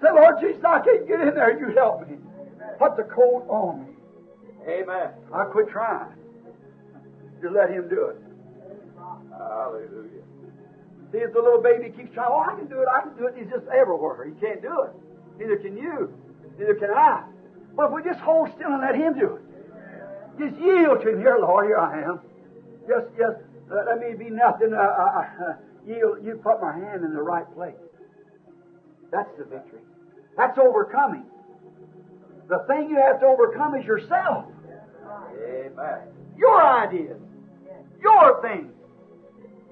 Say, 0.00 0.08
Lord 0.12 0.36
Jesus, 0.40 0.62
I 0.64 0.80
can't 0.80 1.08
get 1.08 1.20
in 1.20 1.34
there. 1.34 1.58
You 1.58 1.74
help 1.74 2.08
me. 2.08 2.16
Put 2.78 2.96
the 2.96 3.02
coat 3.04 3.46
on 3.48 3.86
me. 3.86 3.92
Amen. 4.68 5.10
I 5.32 5.44
quit 5.44 5.68
trying. 5.70 6.12
Just 7.42 7.54
let 7.54 7.70
him 7.70 7.88
do 7.88 8.06
it. 8.06 8.16
Hallelujah. 9.30 10.22
See, 11.10 11.18
if 11.18 11.32
the 11.32 11.40
little 11.40 11.62
baby 11.62 11.90
keeps 11.90 12.12
trying, 12.14 12.28
oh, 12.30 12.40
I 12.40 12.54
can 12.54 12.68
do 12.68 12.80
it, 12.80 12.88
I 12.92 13.00
can 13.00 13.16
do 13.16 13.26
it, 13.26 13.34
he's 13.36 13.48
just 13.50 13.66
everywhere. 13.68 14.28
He 14.28 14.38
can't 14.40 14.60
do 14.60 14.84
it. 14.84 14.92
Neither 15.38 15.56
can 15.56 15.76
you. 15.76 16.12
Neither 16.58 16.74
can 16.74 16.90
I. 16.90 17.24
But 17.76 17.86
if 17.86 17.92
we 17.92 18.02
just 18.02 18.20
hold 18.20 18.50
still 18.54 18.72
and 18.72 18.82
let 18.82 18.94
him 18.94 19.18
do 19.18 19.36
it, 19.36 19.42
just 20.38 20.60
yield 20.60 21.00
to 21.02 21.08
him. 21.10 21.20
Here, 21.20 21.38
Lord, 21.40 21.66
here 21.66 21.78
I 21.78 22.02
am. 22.02 22.20
Just, 22.86 23.06
just 23.16 23.38
uh, 23.70 23.84
let 23.86 24.00
me 24.00 24.14
be 24.14 24.30
nothing. 24.30 24.74
Uh, 24.74 24.78
uh, 24.78 25.24
uh, 25.48 25.52
yield. 25.86 26.24
You 26.24 26.40
put 26.42 26.60
my 26.60 26.72
hand 26.72 27.04
in 27.04 27.12
the 27.12 27.22
right 27.22 27.46
place. 27.54 27.74
That's 29.10 29.30
the 29.38 29.44
victory. 29.44 29.80
That's 30.36 30.58
overcoming. 30.58 31.24
The 32.48 32.64
thing 32.66 32.88
you 32.90 32.96
have 32.96 33.20
to 33.20 33.26
overcome 33.26 33.74
is 33.74 33.84
yourself. 33.84 34.46
Amen. 35.32 35.98
Your 36.36 36.62
ideas. 36.62 37.18
Your 38.00 38.40
things. 38.42 38.72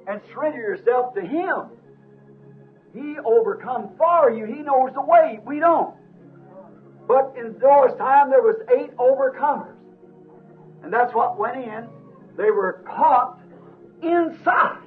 And 0.06 0.20
surrender 0.32 0.58
yourself 0.58 1.14
to 1.14 1.20
Him. 1.20 1.70
He 2.94 3.16
overcomes 3.24 3.90
for 3.98 4.30
you. 4.30 4.46
He 4.46 4.62
knows 4.62 4.90
the 4.94 5.02
way. 5.02 5.40
We 5.44 5.60
don't. 5.60 5.94
But 7.06 7.34
in 7.38 7.58
Noah's 7.58 7.96
time, 7.98 8.30
there 8.30 8.42
was 8.42 8.56
eight 8.74 8.96
overcomers. 8.96 9.76
And 10.82 10.92
that's 10.92 11.14
what 11.14 11.38
went 11.38 11.56
in. 11.56 11.88
They 12.36 12.50
were 12.50 12.84
caught 12.86 13.38
inside. 14.02 14.85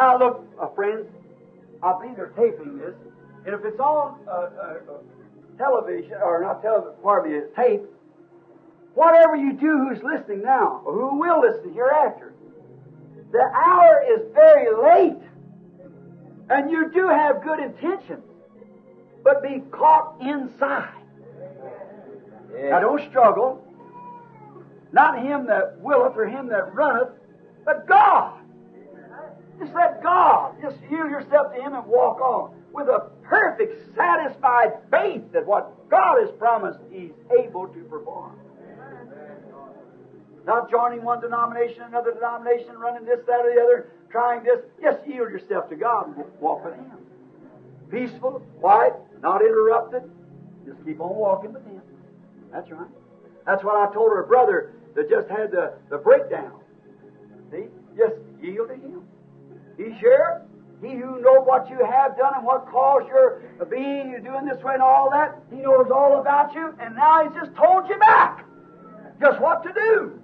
Now 0.00 0.18
look, 0.18 0.46
uh, 0.58 0.66
friends, 0.68 1.06
I 1.82 1.92
believe 1.92 2.16
they're 2.16 2.28
taping 2.28 2.78
this. 2.78 2.94
And 3.44 3.54
if 3.54 3.62
it's 3.66 3.78
on 3.78 4.18
uh, 4.26 4.30
uh, 4.30 4.74
television, 5.58 6.14
or 6.24 6.40
not 6.40 6.62
television, 6.62 6.94
pardon 7.02 7.32
me, 7.32 7.38
it's 7.38 7.54
tape, 7.54 7.82
whatever 8.94 9.36
you 9.36 9.52
do 9.52 9.76
who's 9.76 10.02
listening 10.02 10.40
now, 10.42 10.80
or 10.86 10.94
who 10.94 11.20
will 11.20 11.42
listen 11.42 11.74
hereafter, 11.74 12.32
the 13.30 13.42
hour 13.42 14.02
is 14.10 14.20
very 14.32 14.74
late. 14.74 15.22
And 16.48 16.70
you 16.70 16.90
do 16.94 17.06
have 17.08 17.44
good 17.44 17.60
intentions, 17.60 18.24
but 19.22 19.42
be 19.42 19.62
caught 19.70 20.16
inside. 20.22 20.94
Now 22.58 22.80
don't 22.80 23.06
struggle. 23.10 23.62
Not 24.92 25.22
him 25.22 25.46
that 25.48 25.78
willeth 25.80 26.16
or 26.16 26.26
him 26.26 26.48
that 26.48 26.74
runneth, 26.74 27.10
but 27.66 27.86
God. 27.86 28.39
Just 29.60 29.74
let 29.74 30.02
God, 30.02 30.56
just 30.62 30.78
yield 30.90 31.10
yourself 31.10 31.54
to 31.54 31.60
Him 31.60 31.74
and 31.74 31.86
walk 31.86 32.18
on 32.20 32.54
with 32.72 32.88
a 32.88 33.10
perfect, 33.22 33.94
satisfied 33.94 34.72
faith 34.90 35.20
that 35.32 35.44
what 35.46 35.88
God 35.90 36.16
has 36.22 36.30
promised, 36.38 36.78
He's 36.90 37.10
able 37.38 37.68
to 37.68 37.80
perform. 37.84 38.38
Not 40.46 40.70
joining 40.70 41.04
one 41.04 41.20
denomination, 41.20 41.82
another 41.82 42.14
denomination, 42.14 42.78
running 42.78 43.04
this, 43.04 43.20
that, 43.26 43.44
or 43.44 43.54
the 43.54 43.60
other, 43.60 43.92
trying 44.10 44.42
this. 44.44 44.60
Just 44.82 45.06
yield 45.06 45.30
yourself 45.30 45.68
to 45.68 45.76
God 45.76 46.16
and 46.16 46.24
walk 46.40 46.64
with 46.64 46.74
Him. 46.74 46.92
Peaceful, 47.90 48.40
quiet, 48.60 48.94
not 49.20 49.42
interrupted. 49.42 50.10
Just 50.66 50.82
keep 50.86 51.00
on 51.00 51.14
walking 51.14 51.52
with 51.52 51.64
Him. 51.66 51.82
That's 52.50 52.70
right. 52.70 52.88
That's 53.44 53.62
what 53.62 53.76
I 53.76 53.92
told 53.92 54.10
her 54.12 54.22
brother 54.22 54.72
that 54.94 55.10
just 55.10 55.28
had 55.28 55.50
the, 55.50 55.74
the 55.90 55.98
breakdown. 55.98 56.60
See? 57.52 57.66
Just 57.96 58.14
yield 58.40 58.68
to 58.68 58.74
Him. 58.74 59.02
He's 59.80 59.98
sure? 59.98 60.42
He 60.82 60.88
who 60.88 61.20
knows 61.20 61.46
what 61.46 61.68
you 61.68 61.84
have 61.84 62.16
done 62.16 62.32
and 62.36 62.44
what 62.44 62.66
caused 62.70 63.06
your 63.08 63.42
being, 63.70 64.10
you 64.10 64.20
doing 64.20 64.46
this 64.46 64.62
way 64.62 64.74
and 64.74 64.82
all 64.82 65.10
that, 65.10 65.38
He 65.50 65.56
knows 65.56 65.90
all 65.90 66.20
about 66.20 66.54
you, 66.54 66.74
and 66.80 66.96
now 66.96 67.22
He's 67.24 67.32
just 67.38 67.54
told 67.56 67.88
you 67.88 67.98
back 67.98 68.44
just 69.20 69.40
what 69.40 69.62
to 69.62 69.72
do. 69.72 70.20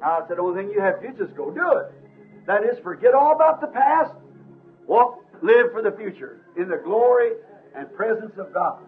Now, 0.00 0.22
I 0.22 0.28
said, 0.28 0.38
the 0.38 0.42
only 0.42 0.62
thing 0.62 0.72
you 0.72 0.80
have 0.80 1.00
to 1.02 1.12
do 1.12 1.24
is 1.24 1.30
go 1.36 1.50
do 1.50 1.72
it. 1.78 1.92
That 2.46 2.64
is, 2.64 2.78
forget 2.82 3.14
all 3.14 3.34
about 3.34 3.60
the 3.60 3.66
past, 3.66 4.12
walk, 4.86 5.22
live 5.42 5.72
for 5.72 5.82
the 5.82 5.92
future 5.92 6.40
in 6.56 6.68
the 6.68 6.76
glory 6.76 7.32
and 7.76 7.92
presence 7.94 8.32
of 8.38 8.52
God. 8.54 8.78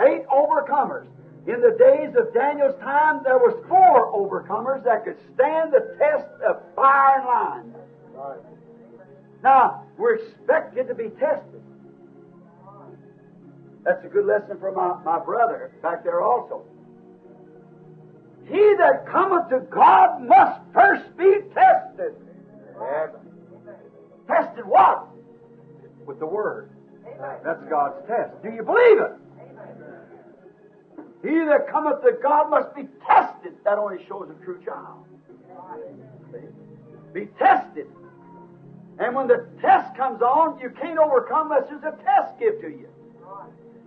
Eight 0.00 0.26
overcomers. 0.26 1.06
In 1.46 1.60
the 1.60 1.76
days 1.78 2.14
of 2.16 2.32
Daniel's 2.34 2.78
time, 2.80 3.20
there 3.24 3.38
was 3.38 3.54
four 3.68 4.12
overcomers 4.12 4.82
that 4.84 5.04
could 5.04 5.18
stand 5.34 5.72
the 5.72 5.96
test 5.98 6.26
of 6.46 6.62
fire 6.74 7.18
and 7.18 7.26
line. 7.26 7.81
Now, 9.42 9.84
we're 9.98 10.16
expected 10.16 10.88
to 10.88 10.94
be 10.94 11.08
tested. 11.18 11.62
That's 13.84 14.04
a 14.04 14.08
good 14.08 14.26
lesson 14.26 14.58
for 14.60 14.70
my, 14.70 15.02
my 15.04 15.24
brother 15.24 15.72
back 15.82 16.04
there 16.04 16.22
also. 16.22 16.62
He 18.46 18.74
that 18.78 19.06
cometh 19.10 19.48
to 19.50 19.60
God 19.70 20.22
must 20.22 20.60
first 20.72 21.16
be 21.16 21.38
tested. 21.54 22.14
Tested 24.28 24.64
what? 24.66 25.08
With 26.06 26.18
the 26.20 26.26
Word. 26.26 26.70
That's 27.44 27.62
God's 27.68 28.06
test. 28.06 28.42
Do 28.42 28.50
you 28.50 28.62
believe 28.62 28.98
it? 28.98 29.12
He 31.22 31.38
that 31.46 31.68
cometh 31.70 32.02
to 32.02 32.12
God 32.22 32.50
must 32.50 32.74
be 32.74 32.82
tested. 33.06 33.54
That 33.64 33.78
only 33.78 34.04
shows 34.08 34.28
a 34.30 34.44
true 34.44 34.60
child. 34.64 35.04
Be 37.12 37.26
tested. 37.38 37.86
And 38.98 39.14
when 39.14 39.26
the 39.26 39.46
test 39.60 39.96
comes 39.96 40.20
on, 40.22 40.58
you 40.60 40.70
can't 40.70 40.98
overcome 40.98 41.50
unless 41.50 41.68
there's 41.68 41.82
a 41.82 41.96
test 42.04 42.38
given 42.38 42.60
to 42.60 42.68
you. 42.68 42.88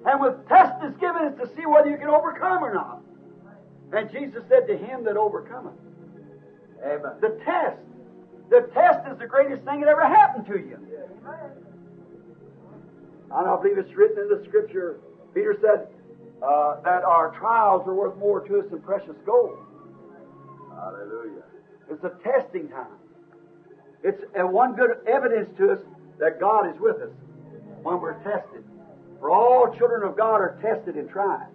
And 0.06 0.20
when 0.20 0.34
test 0.48 0.84
is 0.84 0.96
given, 0.98 1.24
it's 1.26 1.40
to 1.40 1.56
see 1.56 1.66
whether 1.66 1.90
you 1.90 1.98
can 1.98 2.10
overcome 2.10 2.64
or 2.64 2.74
not. 2.74 3.02
And 3.92 4.12
Jesus 4.12 4.44
said 4.50 4.68
to 4.68 4.78
him 4.78 5.04
that 5.06 5.18
overcometh. 5.18 5.74
Amen. 6.84 7.14
The 7.22 7.40
test. 7.46 7.78
The 8.50 8.70
test 8.74 9.08
is 9.12 9.18
the 9.18 9.28
greatest 9.28 9.64
thing 9.64 9.80
that 9.82 9.90
ever 9.90 10.06
happened 10.06 10.46
to 10.48 10.58
you. 10.58 10.78
And 13.32 13.48
I 13.48 13.56
believe 13.56 13.78
it's 13.78 13.94
written 13.96 14.24
in 14.24 14.30
the 14.30 14.46
scripture. 14.48 15.00
Peter 15.34 15.58
said 15.62 15.88
uh, 16.44 16.82
that 16.82 17.04
our 17.04 17.36
trials 17.38 17.88
are 17.88 17.94
worth 17.96 18.18
more 18.18 18.42
to 18.42 18.60
us 18.60 18.66
than 18.70 18.82
precious 18.82 19.16
gold. 19.26 19.58
Hallelujah. 20.76 21.44
It's 21.90 22.04
a 22.04 22.12
testing 22.24 22.70
time. 22.70 22.88
It's 24.06 24.24
one 24.36 24.76
good 24.76 24.92
evidence 25.08 25.50
to 25.58 25.72
us 25.72 25.80
that 26.20 26.40
God 26.40 26.70
is 26.70 26.80
with 26.80 26.98
us 26.98 27.10
when 27.82 28.00
we're 28.00 28.22
tested. 28.22 28.64
For 29.20 29.32
all 29.32 29.74
children 29.76 30.08
of 30.08 30.16
God 30.16 30.36
are 30.36 30.60
tested 30.62 30.96
and 30.96 31.10
tried. 31.10 31.48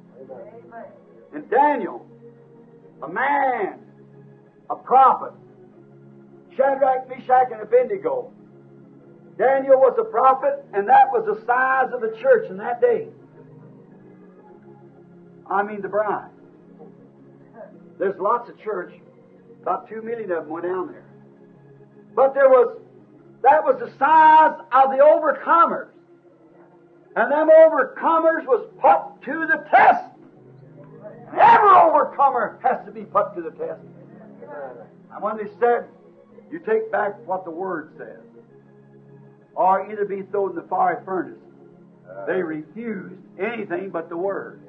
And 1.33 1.49
Daniel, 1.49 2.05
a 3.05 3.09
man, 3.09 3.79
a 4.69 4.75
prophet, 4.75 5.33
Shadrach, 6.57 7.09
Meshach, 7.09 7.53
and 7.53 7.63
Abednego. 7.63 8.33
Daniel 9.39 9.79
was 9.79 9.97
a 10.01 10.05
prophet, 10.11 10.65
and 10.75 10.89
that 10.89 11.07
was 11.13 11.25
the 11.27 11.47
size 11.47 11.93
of 11.95 12.01
the 12.01 12.21
church 12.21 12.51
in 12.51 12.57
that 12.57 12.81
day. 12.81 13.07
I 15.49 15.63
mean 15.63 15.83
the 15.83 15.89
bride. 15.89 16.31
There's 18.01 18.19
lots 18.19 18.51
of 18.51 18.59
church. 18.61 18.93
About 19.63 19.89
two 19.89 20.03
million 20.03 20.33
of 20.33 20.45
them 20.45 20.49
went 20.49 20.65
down 20.65 20.89
there. 20.89 21.10
But 22.15 22.35
there 22.35 22.49
was, 22.49 22.79
that 23.43 23.65
was 23.65 23.79
the 23.79 23.91
size 23.99 24.59
of 24.73 24.91
the 24.91 24.99
overcomers. 24.99 25.89
And 27.17 27.31
them 27.31 27.49
overcomers 27.49 28.45
was 28.47 28.69
put 28.81 29.25
to 29.27 29.47
the 29.47 29.65
test. 29.71 30.05
Every 31.33 31.71
overcomer 31.71 32.59
has 32.63 32.85
to 32.87 32.93
be 32.93 33.03
put 33.03 33.35
to 33.37 33.43
the 33.43 33.51
test. 33.51 33.81
And 35.13 35.23
when 35.23 35.37
they 35.37 35.51
said, 35.61 35.87
you 36.51 36.59
take 36.61 36.91
back 36.91 37.25
what 37.27 37.45
the 37.45 37.51
Word 37.51 37.93
says, 37.97 38.21
or 39.55 39.91
either 39.91 40.05
be 40.05 40.23
thrown 40.23 40.51
in 40.51 40.57
the 40.57 40.63
fiery 40.63 41.05
furnace, 41.05 41.39
they 42.27 42.43
refused 42.43 43.15
anything 43.39 43.91
but 43.91 44.09
the 44.09 44.17
Word. 44.17 44.61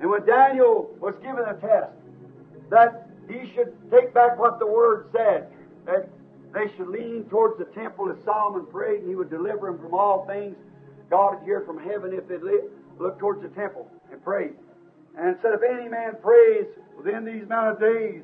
And 0.00 0.10
when 0.10 0.24
Daniel 0.26 0.90
was 1.00 1.14
given 1.22 1.44
a 1.46 1.54
test, 1.54 1.92
that 2.70 3.08
he 3.28 3.52
should 3.54 3.74
take 3.90 4.12
back 4.14 4.38
what 4.38 4.58
the 4.58 4.66
Word 4.66 5.08
said, 5.12 5.48
that 5.86 6.08
they 6.52 6.70
should 6.76 6.88
lean 6.88 7.24
towards 7.30 7.58
the 7.58 7.64
temple 7.66 8.10
as 8.10 8.22
Solomon 8.24 8.66
prayed, 8.66 9.00
and 9.00 9.08
he 9.08 9.14
would 9.14 9.30
deliver 9.30 9.66
them 9.66 9.78
from 9.78 9.94
all 9.94 10.26
things. 10.26 10.56
God 11.10 11.34
would 11.34 11.44
hear 11.44 11.62
from 11.62 11.78
heaven 11.78 12.12
if 12.12 12.28
they 12.28 12.36
looked 12.98 13.18
towards 13.18 13.42
the 13.42 13.48
temple 13.48 13.90
and 14.10 14.22
prayed. 14.22 14.54
And 15.18 15.36
said, 15.42 15.52
if 15.54 15.62
any 15.62 15.88
man 15.88 16.16
prays 16.22 16.66
within 16.96 17.24
these 17.24 17.42
amount 17.44 17.72
of 17.72 17.80
days, 17.80 18.22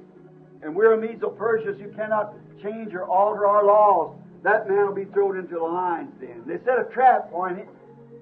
and 0.62 0.74
we're 0.74 0.96
Medes 0.96 1.22
or 1.22 1.32
Persians, 1.32 1.80
you 1.80 1.92
cannot 1.94 2.34
change 2.62 2.94
or 2.94 3.04
alter 3.04 3.46
our 3.46 3.64
laws, 3.64 4.16
that 4.42 4.68
man 4.68 4.86
will 4.86 4.94
be 4.94 5.04
thrown 5.04 5.38
into 5.38 5.54
the 5.54 5.64
lions 5.64 6.12
den. 6.20 6.42
They 6.46 6.58
set 6.64 6.78
a 6.78 6.84
trap 6.92 7.30
for 7.30 7.48
him. 7.48 7.68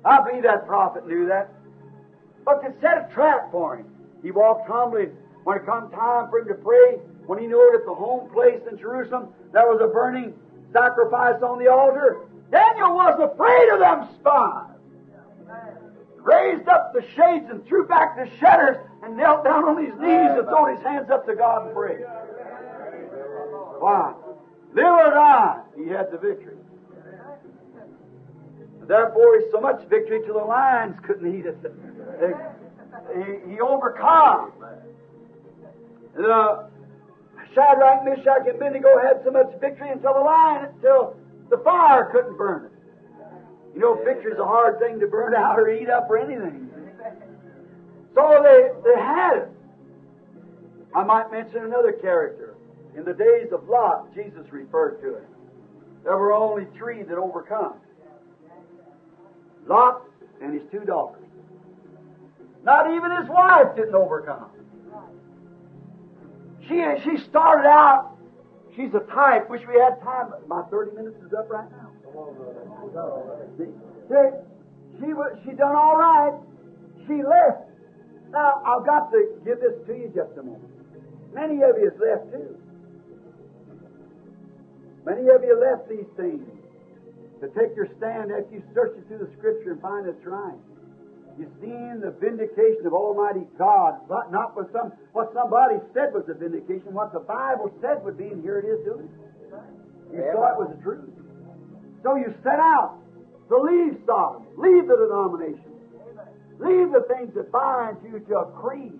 I 0.04 0.22
believe 0.22 0.42
that 0.42 0.66
prophet 0.66 1.06
knew 1.06 1.26
that. 1.28 1.52
But 2.44 2.62
they 2.62 2.68
set 2.80 2.98
a 2.98 3.12
trap 3.12 3.50
for 3.50 3.76
him. 3.76 3.86
He 4.22 4.30
walked 4.30 4.68
humbly. 4.68 5.08
When 5.44 5.58
it 5.58 5.66
come 5.66 5.90
time 5.90 6.28
for 6.28 6.40
him 6.40 6.48
to 6.48 6.54
pray, 6.54 6.98
when 7.26 7.38
he 7.38 7.47
knew 7.47 7.75
at 7.75 7.85
the 7.85 7.95
home 7.95 8.30
place 8.30 8.61
in 8.71 8.78
Jerusalem 8.78 9.28
there 9.52 9.66
was 9.66 9.80
a 9.83 9.88
burning 9.88 10.35
sacrifice 10.73 11.42
on 11.42 11.59
the 11.59 11.71
altar, 11.71 12.18
Daniel 12.50 12.95
wasn't 12.95 13.33
afraid 13.33 13.68
of 13.73 13.80
them 13.80 14.09
spies. 14.21 14.71
raised 16.18 16.68
up 16.68 16.92
the 16.92 17.02
shades 17.14 17.47
and 17.50 17.64
threw 17.66 17.87
back 17.87 18.16
the 18.16 18.28
shutters 18.38 18.76
and 19.02 19.16
knelt 19.16 19.45
down 19.45 19.64
on 19.64 19.85
his 19.85 19.95
knees 20.00 20.38
and 20.38 20.47
threw 20.47 20.75
his 20.75 20.83
hands 20.85 21.11
up 21.11 21.26
to 21.26 21.35
God 21.35 21.66
and 21.66 21.75
prayed. 21.75 22.04
Why? 23.78 24.14
Live 24.75 24.85
or 24.85 25.11
die, 25.11 25.61
he 25.76 25.88
had 25.88 26.11
the 26.11 26.18
victory. 26.18 26.56
Therefore, 28.87 29.40
he's 29.40 29.50
so 29.50 29.61
much 29.61 29.83
victory 29.88 30.21
till 30.25 30.35
the 30.35 30.45
lions 30.45 30.97
couldn't 31.04 31.26
eat 31.35 31.47
it. 31.47 32.37
He, 33.14 33.52
he 33.52 33.61
overcome. 33.61 34.52
The 36.14 36.68
Shadrach, 37.55 38.05
Meshach, 38.05 38.47
and 38.47 38.57
Abednego 38.57 38.99
had 39.00 39.23
so 39.25 39.31
much 39.31 39.49
victory 39.61 39.91
until 39.91 40.15
the 40.15 40.21
lion, 40.21 40.69
until 40.75 41.17
the 41.50 41.59
fire 41.59 42.11
couldn't 42.12 42.37
burn 42.37 42.67
it. 42.67 42.73
You 43.75 43.81
know, 43.81 44.03
victory's 44.05 44.38
a 44.38 44.45
hard 44.45 44.79
thing 44.79 45.00
to 45.00 45.07
burn 45.07 45.35
out 45.35 45.59
or 45.59 45.69
eat 45.69 45.91
up 45.91 46.09
or 46.09 46.19
anything. 46.19 46.71
So 48.15 48.41
they, 48.43 48.71
they 48.85 49.00
had 49.00 49.37
it. 49.37 49.49
I 50.95 51.05
might 51.05 51.31
mention 51.31 51.65
another 51.65 51.93
character. 51.93 52.55
In 52.97 53.05
the 53.05 53.12
days 53.12 53.53
of 53.53 53.69
Lot, 53.69 54.15
Jesus 54.15 54.50
referred 54.50 55.03
to 55.03 55.17
it. 55.17 55.29
There 56.05 56.17
were 56.17 56.33
only 56.33 56.67
three 56.79 57.03
that 57.03 57.19
overcome. 57.19 57.75
Lot 59.67 60.03
and 60.41 60.55
his 60.55 60.62
two 60.71 60.81
daughters. 60.81 61.23
Not 62.65 62.91
even 62.95 63.11
his 63.21 63.29
wife 63.29 63.76
didn't 63.76 63.95
overcome. 63.95 64.50
She, 66.68 66.82
she 67.04 67.23
started 67.30 67.68
out, 67.68 68.16
she's 68.75 68.92
a 68.94 69.04
type. 69.12 69.49
Wish 69.49 69.62
we 69.68 69.78
had 69.78 70.02
time. 70.02 70.32
My 70.49 70.62
30 70.70 70.96
minutes 70.96 71.16
is 71.25 71.32
up 71.32 71.49
right 71.50 71.70
now. 71.70 71.90
See, 73.58 73.70
she, 74.99 75.12
was, 75.12 75.38
she 75.44 75.52
done 75.52 75.76
all 75.76 75.96
right. 75.96 76.35
She 77.06 77.23
left. 77.23 77.70
Now, 78.30 78.62
I've 78.66 78.85
got 78.85 79.11
to 79.12 79.38
give 79.44 79.61
this 79.61 79.75
to 79.87 79.92
you 79.94 80.11
just 80.14 80.37
a 80.38 80.42
moment. 80.42 80.64
Many 81.32 81.62
of 81.62 81.78
you 81.78 81.92
left 82.00 82.32
too. 82.32 82.56
Many 85.04 85.28
of 85.28 85.44
you 85.44 85.54
left 85.54 85.88
these 85.88 86.08
things 86.16 86.42
to 87.40 87.46
take 87.54 87.76
your 87.76 87.87
stand 87.99 88.32
after 88.32 88.50
you 88.50 88.62
search 88.75 88.99
it 88.99 89.06
through 89.06 89.18
the 89.18 89.30
Scripture 89.38 89.73
and 89.73 89.80
find 89.80 90.08
it's 90.08 90.25
right. 90.26 90.58
You've 91.38 91.52
seen 91.61 92.00
the 92.00 92.16
vindication 92.16 92.87
of 92.87 92.95
Almighty 92.97 93.45
God, 93.59 94.00
but 94.09 94.33
not 94.33 94.57
with 94.57 94.73
some 94.73 94.93
what 95.12 95.33
somebody 95.37 95.76
said 95.93 96.16
was 96.16 96.25
the 96.25 96.33
vindication, 96.33 96.97
what 96.97 97.12
the 97.12 97.21
Bible 97.21 97.69
said 97.85 98.00
would 98.05 98.16
be, 98.16 98.25
and 98.33 98.40
here 98.40 98.59
it 98.59 98.64
is 98.64 98.81
doing 98.88 99.09
it. 99.12 100.16
You 100.16 100.25
saw 100.33 100.49
it 100.52 100.57
was 100.57 100.73
the 100.73 100.81
truth. 100.81 101.12
So 102.02 102.16
you 102.16 102.33
set 102.40 102.57
out 102.57 103.05
to 103.49 103.57
leave 103.61 104.00
Sodom, 104.09 104.49
leave 104.57 104.88
the 104.88 104.97
denomination, 104.97 105.76
leave 106.57 106.88
the 106.97 107.05
things 107.12 107.35
that 107.37 107.52
bind 107.52 108.00
you 108.00 108.16
to 108.16 108.35
a 108.40 108.47
creed, 108.57 108.97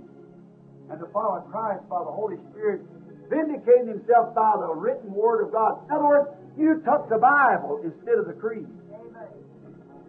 and 0.91 1.01
to 1.01 1.07
follow 1.17 1.41
Christ 1.49 1.89
by 1.89 2.05
the 2.05 2.13
Holy 2.13 2.37
Spirit, 2.53 2.85
vindicating 3.33 3.89
Himself 3.97 4.35
by 4.35 4.61
the 4.61 4.77
written 4.77 5.09
Word 5.09 5.47
of 5.47 5.53
God. 5.53 5.89
In 5.89 5.97
other 5.97 6.05
words, 6.05 6.29
you 6.59 6.83
took 6.85 7.09
the 7.09 7.19
Bible 7.19 7.81
instead 7.81 8.21
of 8.21 8.27
the 8.27 8.37
creed. 8.37 8.69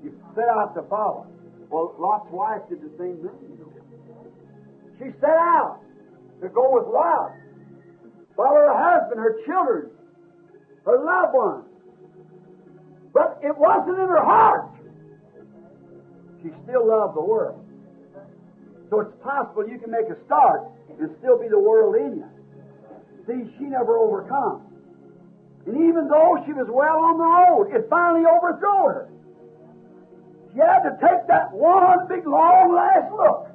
You 0.03 0.11
set 0.35 0.49
out 0.49 0.75
to 0.75 0.83
follow. 0.89 1.27
Well, 1.69 1.95
Lot's 1.99 2.31
wife 2.31 2.61
did 2.69 2.81
the 2.81 2.91
same 2.97 3.17
thing. 3.17 3.57
She 4.99 5.11
set 5.19 5.29
out 5.29 5.79
to 6.41 6.49
go 6.49 6.73
with 6.73 6.87
Lot, 6.87 7.31
follow 8.35 8.55
her 8.55 8.73
husband, 8.73 9.19
her 9.19 9.35
children, 9.45 9.91
her 10.85 11.03
loved 11.03 11.33
ones. 11.33 11.65
But 13.13 13.39
it 13.43 13.57
wasn't 13.57 13.99
in 13.99 14.07
her 14.07 14.23
heart. 14.23 14.69
She 16.41 16.49
still 16.63 16.87
loved 16.87 17.15
the 17.17 17.21
world. 17.21 17.63
So 18.89 19.01
it's 19.01 19.13
possible 19.21 19.67
you 19.67 19.79
can 19.79 19.91
make 19.91 20.07
a 20.09 20.17
start 20.25 20.69
and 20.99 21.09
still 21.19 21.37
be 21.37 21.47
the 21.49 21.59
world 21.59 21.95
in 21.95 22.23
you. 22.23 22.29
See, 23.27 23.51
she 23.57 23.65
never 23.65 23.97
overcome. 23.97 24.63
And 25.65 25.75
even 25.75 26.07
though 26.07 26.39
she 26.45 26.53
was 26.53 26.67
well 26.71 27.03
on 27.03 27.17
the 27.19 27.27
road, 27.27 27.75
it 27.75 27.89
finally 27.89 28.23
overthrew 28.23 28.87
her. 28.87 29.09
She 30.57 30.63
had 30.65 30.81
to 30.89 30.97
take 30.97 31.27
that 31.27 31.53
one 31.53 32.07
big, 32.09 32.25
long 32.25 32.73
last 32.73 33.13
look. 33.13 33.45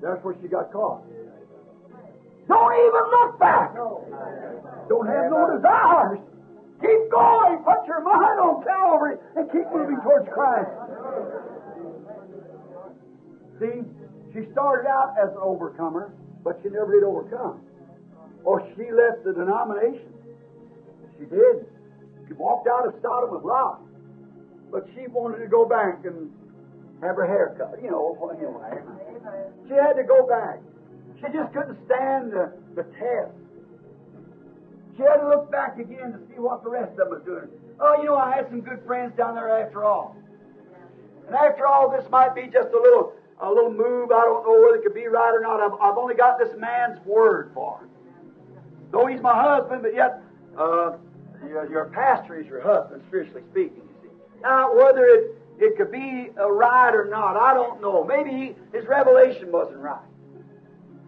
That's 0.00 0.22
where 0.22 0.36
she 0.40 0.46
got 0.46 0.70
caught. 0.70 1.02
Don't 2.46 2.74
even 2.78 3.04
look 3.10 3.40
back. 3.40 3.74
Don't 3.74 5.06
have 5.10 5.26
no 5.26 5.50
desires. 5.50 6.20
Keep 6.78 7.10
going. 7.10 7.58
Put 7.66 7.90
your 7.90 8.06
mind 8.06 8.38
on 8.38 8.62
Calvary 8.62 9.18
and 9.34 9.50
keep 9.50 9.66
moving 9.74 9.98
towards 10.06 10.28
Christ. 10.30 10.70
See, 13.58 13.82
she 14.30 14.46
started 14.52 14.86
out 14.86 15.16
as 15.18 15.30
an 15.30 15.42
overcomer, 15.42 16.14
but 16.44 16.60
she 16.62 16.68
never 16.68 16.92
did 16.94 17.02
overcome. 17.02 17.62
Or 18.44 18.62
she 18.76 18.92
left 18.94 19.24
the 19.24 19.32
denomination. 19.32 20.06
She 21.18 21.26
did. 21.26 21.66
She 22.28 22.34
walked 22.34 22.68
out 22.68 22.86
of 22.86 22.94
Sodom 23.02 23.34
with 23.34 23.42
Lot. 23.42 23.85
But 24.70 24.86
she 24.94 25.06
wanted 25.08 25.38
to 25.38 25.48
go 25.48 25.64
back 25.64 26.04
and 26.04 26.30
have 27.00 27.16
her 27.16 27.26
hair 27.26 27.54
cut. 27.58 27.82
You 27.82 27.90
know, 27.90 28.30
anyway. 28.34 28.82
She 29.68 29.74
had 29.74 29.94
to 29.94 30.04
go 30.04 30.26
back. 30.26 30.60
She 31.16 31.32
just 31.32 31.52
couldn't 31.52 31.78
stand 31.86 32.32
the, 32.32 32.52
the 32.74 32.84
test. 32.98 33.32
She 34.96 35.02
had 35.02 35.16
to 35.16 35.28
look 35.28 35.50
back 35.50 35.78
again 35.78 36.12
to 36.12 36.18
see 36.28 36.40
what 36.40 36.64
the 36.64 36.70
rest 36.70 36.92
of 36.92 36.96
them 36.96 37.10
was 37.10 37.22
doing. 37.24 37.48
Oh, 37.80 38.00
you 38.00 38.06
know, 38.06 38.16
I 38.16 38.34
had 38.34 38.48
some 38.48 38.60
good 38.60 38.80
friends 38.86 39.16
down 39.16 39.34
there 39.34 39.48
after 39.48 39.84
all. 39.84 40.16
And 41.26 41.34
after 41.34 41.66
all, 41.66 41.90
this 41.90 42.08
might 42.10 42.34
be 42.34 42.42
just 42.42 42.68
a 42.68 42.80
little 42.80 43.12
a 43.40 43.50
little 43.50 43.72
move. 43.72 44.10
I 44.10 44.24
don't 44.24 44.44
know 44.46 44.60
whether 44.62 44.76
it 44.76 44.82
could 44.82 44.94
be 44.94 45.06
right 45.06 45.32
or 45.34 45.40
not. 45.40 45.60
I've, 45.60 45.78
I've 45.80 45.98
only 45.98 46.14
got 46.14 46.38
this 46.38 46.56
man's 46.58 46.98
word 47.04 47.50
for 47.52 47.80
it. 47.82 47.90
Though 48.92 49.06
he's 49.06 49.20
my 49.20 49.34
husband, 49.34 49.82
but 49.82 49.94
yet 49.94 50.22
uh, 50.56 50.96
your, 51.46 51.70
your 51.70 51.84
pastor 51.86 52.40
is 52.40 52.46
your 52.46 52.62
husband, 52.62 53.02
spiritually 53.08 53.42
speaking. 53.50 53.85
You 54.36 54.40
see. 54.40 54.42
Now, 54.42 54.74
whether 54.74 55.04
it 55.04 55.36
it 55.58 55.76
could 55.76 55.90
be 55.90 56.30
right 56.36 56.94
or 56.94 57.06
not, 57.10 57.36
I 57.36 57.54
don't 57.54 57.80
know. 57.80 58.04
Maybe 58.04 58.30
he, 58.30 58.76
his 58.76 58.86
revelation 58.86 59.50
wasn't 59.50 59.78
right. 59.78 60.04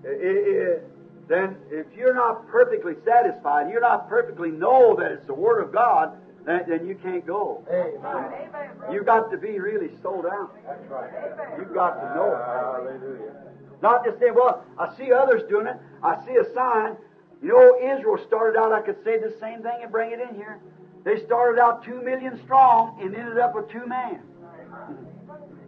It, 0.04 0.08
it, 0.08 0.90
then, 1.28 1.56
if 1.70 1.86
you're 1.94 2.14
not 2.14 2.48
perfectly 2.48 2.94
satisfied, 3.04 3.70
you're 3.70 3.82
not 3.82 4.08
perfectly 4.08 4.50
know 4.50 4.96
that 4.98 5.12
it's 5.12 5.26
the 5.26 5.34
Word 5.34 5.62
of 5.62 5.72
God, 5.72 6.16
then, 6.46 6.64
then 6.66 6.86
you 6.86 6.94
can't 6.94 7.26
go. 7.26 7.62
Amen. 7.70 8.70
You've 8.90 9.04
got 9.04 9.30
to 9.30 9.36
be 9.36 9.58
really 9.58 9.90
sold 10.02 10.24
out. 10.24 10.56
That's 10.66 10.90
right. 10.90 11.10
You've 11.58 11.74
got 11.74 12.00
to 12.00 12.14
know 12.14 12.32
it. 12.32 12.38
Hallelujah. 12.38 13.34
Not 13.82 14.06
just 14.06 14.18
say, 14.18 14.30
well, 14.30 14.64
I 14.78 14.96
see 14.96 15.12
others 15.12 15.42
doing 15.50 15.66
it. 15.66 15.76
I 16.02 16.24
see 16.24 16.36
a 16.36 16.54
sign. 16.54 16.96
You 17.42 17.50
know, 17.50 17.94
Israel 17.94 18.18
started 18.26 18.58
out, 18.58 18.72
I 18.72 18.80
could 18.80 19.04
say 19.04 19.18
the 19.18 19.34
same 19.38 19.62
thing 19.62 19.80
and 19.82 19.92
bring 19.92 20.12
it 20.12 20.20
in 20.20 20.34
here. 20.34 20.60
They 21.08 21.24
started 21.24 21.58
out 21.58 21.82
two 21.84 22.02
million 22.02 22.38
strong 22.44 22.98
and 23.00 23.16
ended 23.16 23.38
up 23.38 23.54
with 23.54 23.70
two 23.70 23.86
men. 23.86 24.20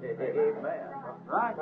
Amen. 0.04 0.54
Right? 1.26 1.54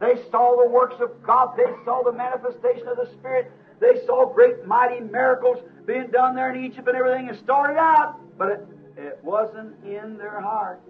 They 0.00 0.22
saw 0.30 0.56
the 0.64 0.70
works 0.70 0.94
of 1.00 1.22
God. 1.22 1.54
They 1.54 1.70
saw 1.84 2.02
the 2.02 2.12
manifestation 2.12 2.88
of 2.88 2.96
the 2.96 3.10
Spirit. 3.18 3.52
They 3.78 4.00
saw 4.06 4.32
great, 4.32 4.64
mighty 4.64 5.00
miracles 5.00 5.58
being 5.84 6.06
done 6.06 6.34
there 6.34 6.54
in 6.54 6.64
Egypt 6.64 6.88
and 6.88 6.96
everything. 6.96 7.28
It 7.28 7.38
started 7.38 7.78
out, 7.78 8.16
but 8.38 8.52
it, 8.52 8.66
it 8.96 9.20
wasn't 9.22 9.84
in 9.84 10.16
their 10.16 10.40
heart. 10.40 10.80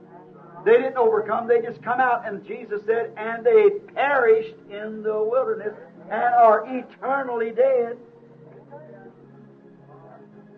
They 0.64 0.76
didn't 0.76 0.98
overcome. 0.98 1.48
They 1.48 1.61
just 1.62 1.82
come 1.82 1.98
out, 1.98 2.28
and 2.28 2.46
Jesus 2.46 2.80
said, 2.87 3.12
and 3.16 3.44
they 3.44 3.70
perished 3.92 4.54
in 4.70 5.02
the 5.02 5.20
wilderness 5.20 5.74
and 6.12 6.35
are 6.35 6.64
eternally 6.68 7.50
dead. 7.50 7.96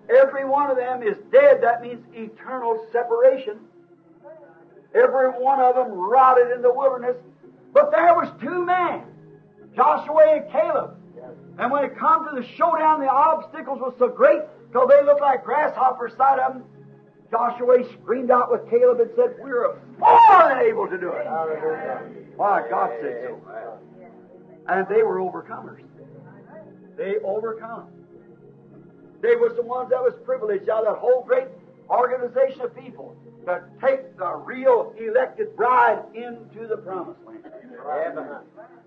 Every 0.08 0.44
one 0.44 0.70
of 0.70 0.76
them 0.76 1.02
is 1.02 1.16
dead. 1.30 1.62
That 1.62 1.82
means 1.82 2.04
eternal 2.14 2.86
separation. 2.92 3.58
Every 4.94 5.28
one 5.28 5.60
of 5.60 5.74
them 5.74 5.92
rotted 5.92 6.50
in 6.50 6.62
the 6.62 6.72
wilderness. 6.72 7.16
But 7.72 7.90
there 7.90 8.14
was 8.14 8.28
two 8.40 8.64
men, 8.64 9.02
Joshua 9.76 10.36
and 10.36 10.50
Caleb. 10.50 10.96
And 11.58 11.70
when 11.70 11.84
it 11.84 11.98
come 11.98 12.26
to 12.28 12.40
the 12.40 12.46
showdown, 12.56 13.00
the 13.00 13.08
obstacles 13.08 13.80
were 13.80 13.94
so 13.98 14.08
great 14.08 14.40
till 14.72 14.86
they 14.86 15.02
looked 15.04 15.20
like 15.20 15.44
grasshoppers 15.44 16.16
side 16.16 16.38
of 16.38 16.54
them. 16.54 16.64
Joshua 17.30 17.84
screamed 18.00 18.30
out 18.30 18.50
with 18.50 18.70
Caleb 18.70 19.00
and 19.00 19.10
said, 19.14 19.34
We're 19.40 19.76
more 19.98 20.48
than 20.48 20.58
able 20.60 20.88
to 20.88 20.96
do 20.96 21.10
it. 21.12 21.26
Why, 22.36 22.66
God 22.70 22.90
said 23.02 23.24
so. 23.24 23.78
And 24.68 24.86
they 24.88 25.02
were 25.02 25.18
overcomers. 25.18 25.82
They 26.96 27.16
overcome. 27.24 27.88
They 29.20 29.36
was 29.36 29.54
the 29.56 29.62
ones 29.62 29.90
that 29.90 30.00
was 30.00 30.14
privileged 30.24 30.68
out 30.68 30.86
of 30.86 30.94
that 30.94 31.00
whole 31.00 31.24
great 31.26 31.48
organization 31.90 32.60
of 32.62 32.76
people 32.76 33.16
to 33.46 33.62
take 33.80 34.16
the 34.16 34.34
real 34.34 34.94
elected 34.98 35.56
bride 35.56 36.02
into 36.14 36.66
the 36.66 36.76
promised 36.76 37.20
land. 37.26 37.44
Amen. 37.88 38.40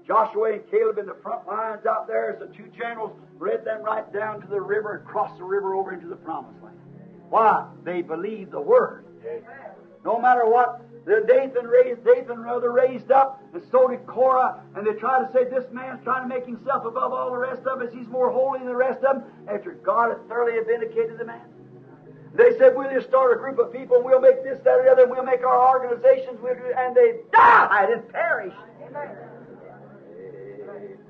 Joshua 0.07 0.53
and 0.53 0.69
Caleb 0.69 0.97
in 0.97 1.05
the 1.05 1.15
front 1.23 1.47
lines 1.47 1.85
out 1.85 2.07
there 2.07 2.33
as 2.33 2.39
the 2.39 2.47
two 2.55 2.69
generals 2.77 3.11
led 3.39 3.65
them 3.65 3.81
right 3.81 4.11
down 4.13 4.41
to 4.41 4.47
the 4.47 4.61
river 4.61 4.97
and 4.97 5.05
crossed 5.05 5.37
the 5.37 5.43
river 5.43 5.73
over 5.73 5.93
into 5.93 6.07
the 6.07 6.15
promised 6.15 6.61
land. 6.63 6.77
Why? 7.29 7.67
They 7.83 8.01
believed 8.01 8.51
the 8.51 8.61
word. 8.61 9.05
No 10.03 10.19
matter 10.19 10.45
what 10.45 10.81
the 11.05 11.23
Dathan 11.27 11.65
raised, 11.65 12.03
Dathan 12.03 12.41
rather 12.41 12.71
raised 12.71 13.11
up, 13.11 13.41
and 13.53 13.63
so 13.71 13.87
did 13.87 14.05
Korah, 14.05 14.61
and 14.75 14.85
they 14.85 14.93
try 14.93 15.19
to 15.23 15.31
say 15.33 15.45
this 15.45 15.65
man's 15.71 16.03
trying 16.03 16.29
to 16.29 16.35
make 16.35 16.45
himself 16.45 16.85
above 16.85 17.11
all 17.11 17.31
the 17.31 17.37
rest 17.37 17.65
of 17.65 17.81
us. 17.81 17.91
He's 17.91 18.07
more 18.07 18.29
holy 18.31 18.59
than 18.59 18.67
the 18.67 18.75
rest 18.75 19.03
of 19.03 19.17
them, 19.17 19.23
after 19.47 19.71
God 19.71 20.09
had 20.09 20.27
thoroughly 20.27 20.63
vindicated 20.65 21.17
the 21.17 21.25
man. 21.25 21.41
They 22.33 22.57
said, 22.57 22.75
we'll 22.75 22.91
just 22.91 23.07
start 23.09 23.35
a 23.35 23.39
group 23.39 23.57
of 23.57 23.73
people, 23.73 23.97
and 23.97 24.05
we'll 24.05 24.21
make 24.21 24.43
this, 24.43 24.59
that, 24.63 24.79
or 24.79 24.83
the 24.83 24.91
other, 24.91 25.03
and 25.03 25.11
we'll 25.11 25.23
make 25.23 25.43
our 25.43 25.69
organizations, 25.69 26.39
we'll 26.41 26.55
do, 26.55 26.73
and 26.77 26.95
they 26.95 27.15
died 27.33 27.89
and 27.89 28.07
perished. 28.09 28.55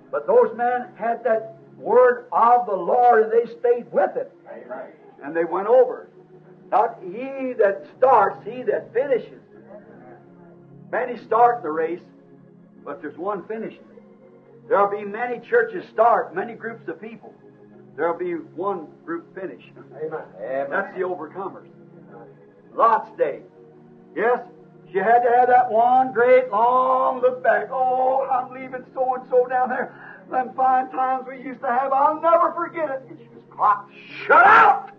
But 0.09 0.25
those 0.25 0.55
men 0.55 0.87
had 0.95 1.23
that 1.25 1.57
word 1.77 2.27
of 2.31 2.65
the 2.65 2.75
Lord, 2.75 3.23
and 3.23 3.31
they 3.31 3.45
stayed 3.59 3.91
with 3.91 4.15
it. 4.15 4.31
And 5.23 5.35
they 5.35 5.43
went 5.43 5.67
over. 5.67 6.09
Not 6.71 6.97
he 7.03 7.53
that 7.59 7.85
starts, 7.97 8.43
he 8.45 8.63
that 8.63 8.93
finishes. 8.93 9.41
Many 10.91 11.17
start 11.17 11.63
the 11.63 11.71
race, 11.71 12.01
but 12.83 13.01
there's 13.01 13.17
one 13.17 13.47
finishing. 13.47 13.79
There'll 14.67 14.91
be 14.91 15.05
many 15.05 15.39
churches 15.39 15.85
start, 15.91 16.35
many 16.35 16.53
groups 16.53 16.87
of 16.87 17.01
people. 17.01 17.33
There'll 17.95 18.17
be 18.17 18.33
one 18.33 18.87
group 19.05 19.33
finish. 19.33 19.63
Amen. 19.95 20.69
That's 20.69 20.95
the 20.95 21.03
overcomers. 21.03 21.67
Lot's 22.73 23.17
day. 23.17 23.41
Yes, 24.15 24.39
she 24.91 24.97
had 24.97 25.19
to 25.19 25.29
have 25.29 25.47
that 25.47 25.71
one 25.71 26.13
great 26.13 26.49
long 26.51 27.21
look 27.21 27.41
back. 27.43 27.69
Oh, 27.71 28.27
I'm 28.29 28.53
leaving 28.53 28.85
so 28.93 29.15
and 29.15 29.23
so 29.29 29.45
down 29.47 29.69
there. 29.69 29.93
Them 30.29 30.51
fine 30.55 30.89
times 30.91 31.25
we 31.27 31.41
used 31.43 31.61
to 31.61 31.67
have, 31.67 31.91
I'll 31.91 32.21
never 32.21 32.53
forget 32.53 32.89
it. 32.89 33.03
And 33.09 33.17
she 33.17 33.27
was 33.35 33.43
clocked, 33.49 33.91
shut 34.25 34.45
out, 34.45 34.91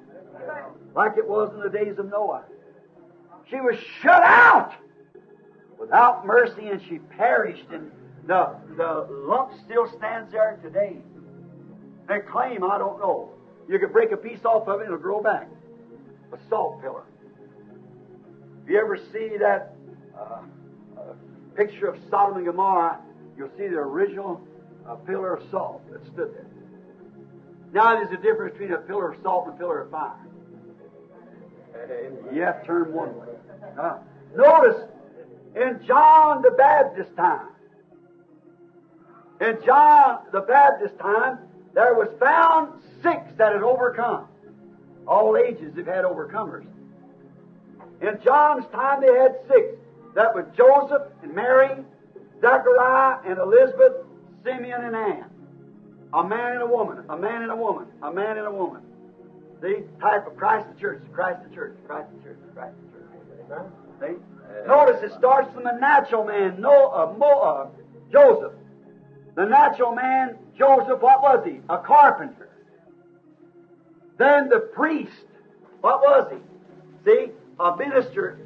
like 0.94 1.16
it 1.16 1.26
was 1.26 1.52
in 1.54 1.60
the 1.60 1.70
days 1.70 1.98
of 1.98 2.10
Noah. 2.10 2.44
She 3.48 3.56
was 3.56 3.76
shut 4.00 4.22
out 4.22 4.74
without 5.82 6.24
mercy, 6.24 6.68
and 6.68 6.80
she 6.88 6.98
perished. 6.98 7.66
And 7.72 7.90
the 8.26 8.56
the 8.76 9.06
lump 9.10 9.52
still 9.64 9.90
stands 9.98 10.32
there 10.32 10.58
today. 10.62 10.96
They 12.08 12.20
claim, 12.20 12.64
I 12.64 12.78
don't 12.78 12.98
know. 12.98 13.30
You 13.68 13.78
could 13.78 13.92
break 13.92 14.12
a 14.12 14.16
piece 14.16 14.44
off 14.44 14.68
of 14.68 14.80
it, 14.80 14.84
and 14.84 14.92
it'll 14.92 14.98
grow 14.98 15.22
back. 15.22 15.48
A 16.32 16.38
salt 16.48 16.80
pillar. 16.80 17.04
If 18.64 18.70
you 18.70 18.78
ever 18.78 18.96
see 18.96 19.36
that 19.38 19.74
uh, 20.16 20.40
uh, 20.96 21.02
picture 21.56 21.88
of 21.88 21.98
Sodom 22.10 22.36
and 22.38 22.46
Gomorrah, 22.46 23.00
you'll 23.36 23.50
see 23.58 23.68
the 23.68 23.76
original 23.76 24.40
uh, 24.88 24.94
pillar 24.94 25.34
of 25.34 25.50
salt 25.50 25.82
that 25.90 26.04
stood 26.12 26.32
there. 26.34 26.46
Now 27.72 27.94
there's 27.96 28.12
a 28.12 28.22
difference 28.22 28.52
between 28.52 28.72
a 28.72 28.78
pillar 28.78 29.12
of 29.12 29.22
salt 29.22 29.46
and 29.46 29.54
a 29.54 29.58
pillar 29.58 29.82
of 29.82 29.90
fire. 29.90 30.14
You 32.32 32.42
have 32.42 32.60
to 32.60 32.66
turn 32.66 32.92
one 32.92 33.18
way. 33.18 33.26
Uh, 33.78 33.98
notice 34.36 34.82
in 35.54 35.80
John 35.86 36.42
the 36.42 36.50
Baptist 36.50 37.14
time, 37.16 37.48
in 39.40 39.58
John 39.64 40.20
the 40.32 40.40
Baptist 40.40 40.98
time, 40.98 41.38
there 41.74 41.94
was 41.94 42.08
found 42.20 42.80
six 43.02 43.20
that 43.38 43.52
had 43.52 43.62
overcome. 43.62 44.28
All 45.06 45.36
ages 45.36 45.76
have 45.76 45.86
had 45.86 46.04
overcomers. 46.04 46.64
In 48.00 48.18
John's 48.24 48.66
time, 48.72 49.00
they 49.00 49.12
had 49.12 49.36
six. 49.48 49.76
That 50.14 50.34
was 50.34 50.44
Joseph 50.56 51.02
and 51.22 51.34
Mary, 51.34 51.84
Zechariah 52.40 53.18
and 53.26 53.38
Elizabeth, 53.38 53.92
Simeon 54.44 54.84
and 54.84 54.96
Anne. 54.96 55.30
A 56.14 56.22
man 56.22 56.52
and 56.52 56.62
a 56.62 56.66
woman, 56.66 57.04
a 57.08 57.16
man 57.16 57.42
and 57.42 57.50
a 57.50 57.56
woman, 57.56 57.86
a 58.02 58.12
man 58.12 58.36
and 58.36 58.46
a 58.46 58.52
woman. 58.52 58.82
See? 59.62 59.76
Type 60.00 60.26
of 60.26 60.36
Christ 60.36 60.68
the 60.72 60.78
church, 60.80 61.02
Christ 61.12 61.40
the 61.48 61.54
church, 61.54 61.74
Christ 61.86 62.08
the 62.16 62.22
church, 62.22 62.38
Christ 62.54 62.74
the 63.48 63.54
church. 63.54 63.66
See? 64.00 64.31
Notice 64.66 65.02
it 65.02 65.12
starts 65.18 65.52
from 65.52 65.64
the 65.64 65.72
natural 65.72 66.24
man, 66.24 66.60
no, 66.60 66.88
uh, 66.90 67.12
Mo, 67.18 67.26
uh, 67.26 67.66
Joseph. 68.12 68.52
The 69.34 69.44
natural 69.44 69.92
man, 69.94 70.36
Joseph, 70.56 71.00
what 71.00 71.22
was 71.22 71.44
he? 71.44 71.60
A 71.68 71.78
carpenter. 71.78 72.48
Then 74.18 74.48
the 74.48 74.60
priest, 74.60 75.24
what 75.80 76.00
was 76.00 76.32
he? 76.32 77.10
See? 77.10 77.32
A 77.58 77.76
minister 77.76 78.38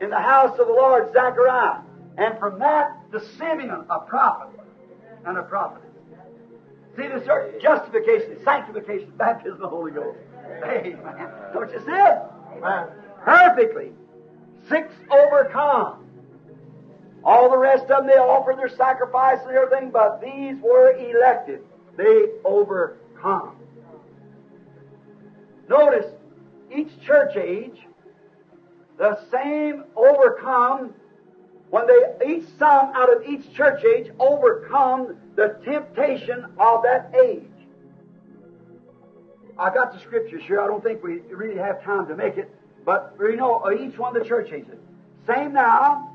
in 0.00 0.10
the 0.10 0.20
house 0.20 0.58
of 0.58 0.66
the 0.66 0.72
Lord, 0.72 1.12
Zechariah. 1.12 1.80
And 2.18 2.38
from 2.38 2.58
that 2.58 3.10
to 3.12 3.20
Simeon, 3.20 3.84
a 3.88 4.00
prophet 4.00 4.58
and 5.24 5.38
a 5.38 5.42
prophet. 5.42 5.82
See 6.96 7.08
the 7.08 7.20
church? 7.20 7.62
Justification, 7.62 8.36
sanctification, 8.44 9.12
baptism 9.16 9.54
of 9.54 9.60
the 9.60 9.68
Holy 9.68 9.92
Ghost. 9.92 10.18
Amen. 10.62 11.28
Don't 11.54 11.70
you 11.72 11.78
see 11.78 11.92
it? 11.92 12.18
Amen. 12.58 12.86
Perfectly. 13.24 13.92
Six 14.68 14.92
overcome. 15.10 15.98
All 17.24 17.50
the 17.50 17.58
rest 17.58 17.84
of 17.84 17.88
them, 17.88 18.06
they 18.06 18.14
offered 18.14 18.58
their 18.58 18.68
sacrifice 18.68 19.38
and 19.46 19.56
everything, 19.56 19.90
but 19.90 20.20
these 20.20 20.56
were 20.60 20.92
elected. 20.92 21.60
They 21.96 22.26
overcome. 22.44 23.56
Notice, 25.68 26.06
each 26.74 26.88
church 27.04 27.36
age, 27.36 27.78
the 28.98 29.18
same 29.30 29.84
overcome, 29.94 30.94
when 31.70 31.86
they, 31.86 32.34
each 32.34 32.44
some 32.58 32.92
out 32.94 33.14
of 33.14 33.26
each 33.26 33.54
church 33.54 33.82
age 33.84 34.10
overcome 34.18 35.16
the 35.36 35.58
temptation 35.64 36.44
of 36.58 36.82
that 36.82 37.14
age. 37.14 37.44
I 39.58 39.72
got 39.72 39.92
the 39.92 40.00
scriptures 40.00 40.42
here. 40.46 40.60
I 40.60 40.66
don't 40.66 40.82
think 40.82 41.02
we 41.02 41.20
really 41.30 41.58
have 41.58 41.82
time 41.82 42.06
to 42.08 42.16
make 42.16 42.36
it, 42.36 42.50
but 42.84 43.14
you 43.20 43.36
know, 43.36 43.70
each 43.72 43.98
one 43.98 44.16
of 44.16 44.22
the 44.22 44.28
church 44.28 44.52
ages. 44.52 44.78
Same 45.26 45.52
now, 45.52 46.12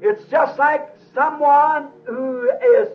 it's 0.00 0.24
just 0.30 0.58
like 0.58 0.88
someone 1.14 1.88
who 2.04 2.50
is, 2.50 2.88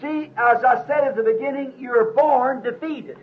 see, 0.00 0.30
as 0.36 0.64
I 0.64 0.84
said 0.86 1.04
at 1.04 1.16
the 1.16 1.22
beginning, 1.22 1.74
you're 1.78 2.12
born 2.12 2.62
defeated. 2.62 3.18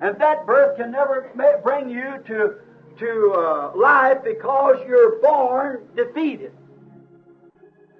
And 0.00 0.18
that 0.20 0.46
birth 0.46 0.76
can 0.76 0.92
never 0.92 1.30
bring 1.62 1.88
you 1.88 2.18
to, 2.26 2.54
to 2.98 3.32
uh, 3.32 3.72
life 3.76 4.18
because 4.24 4.76
you're 4.86 5.20
born 5.20 5.86
defeated. 5.96 6.52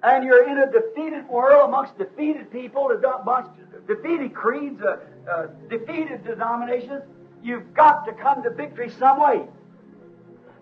And 0.03 0.23
you're 0.23 0.47
in 0.47 0.59
a 0.59 0.71
defeated 0.71 1.27
world 1.27 1.67
amongst 1.67 1.97
defeated 1.97 2.51
people, 2.51 2.91
amongst 3.21 3.51
defeated 3.87 4.33
creeds, 4.33 4.81
uh, 4.81 4.97
uh, 5.29 5.47
defeated 5.69 6.23
denominations. 6.23 7.03
You've 7.45 7.75
got 7.75 8.07
to 8.07 8.13
come 8.13 8.41
to 8.41 8.49
victory 8.49 8.89
some 8.97 9.21
way. 9.21 9.43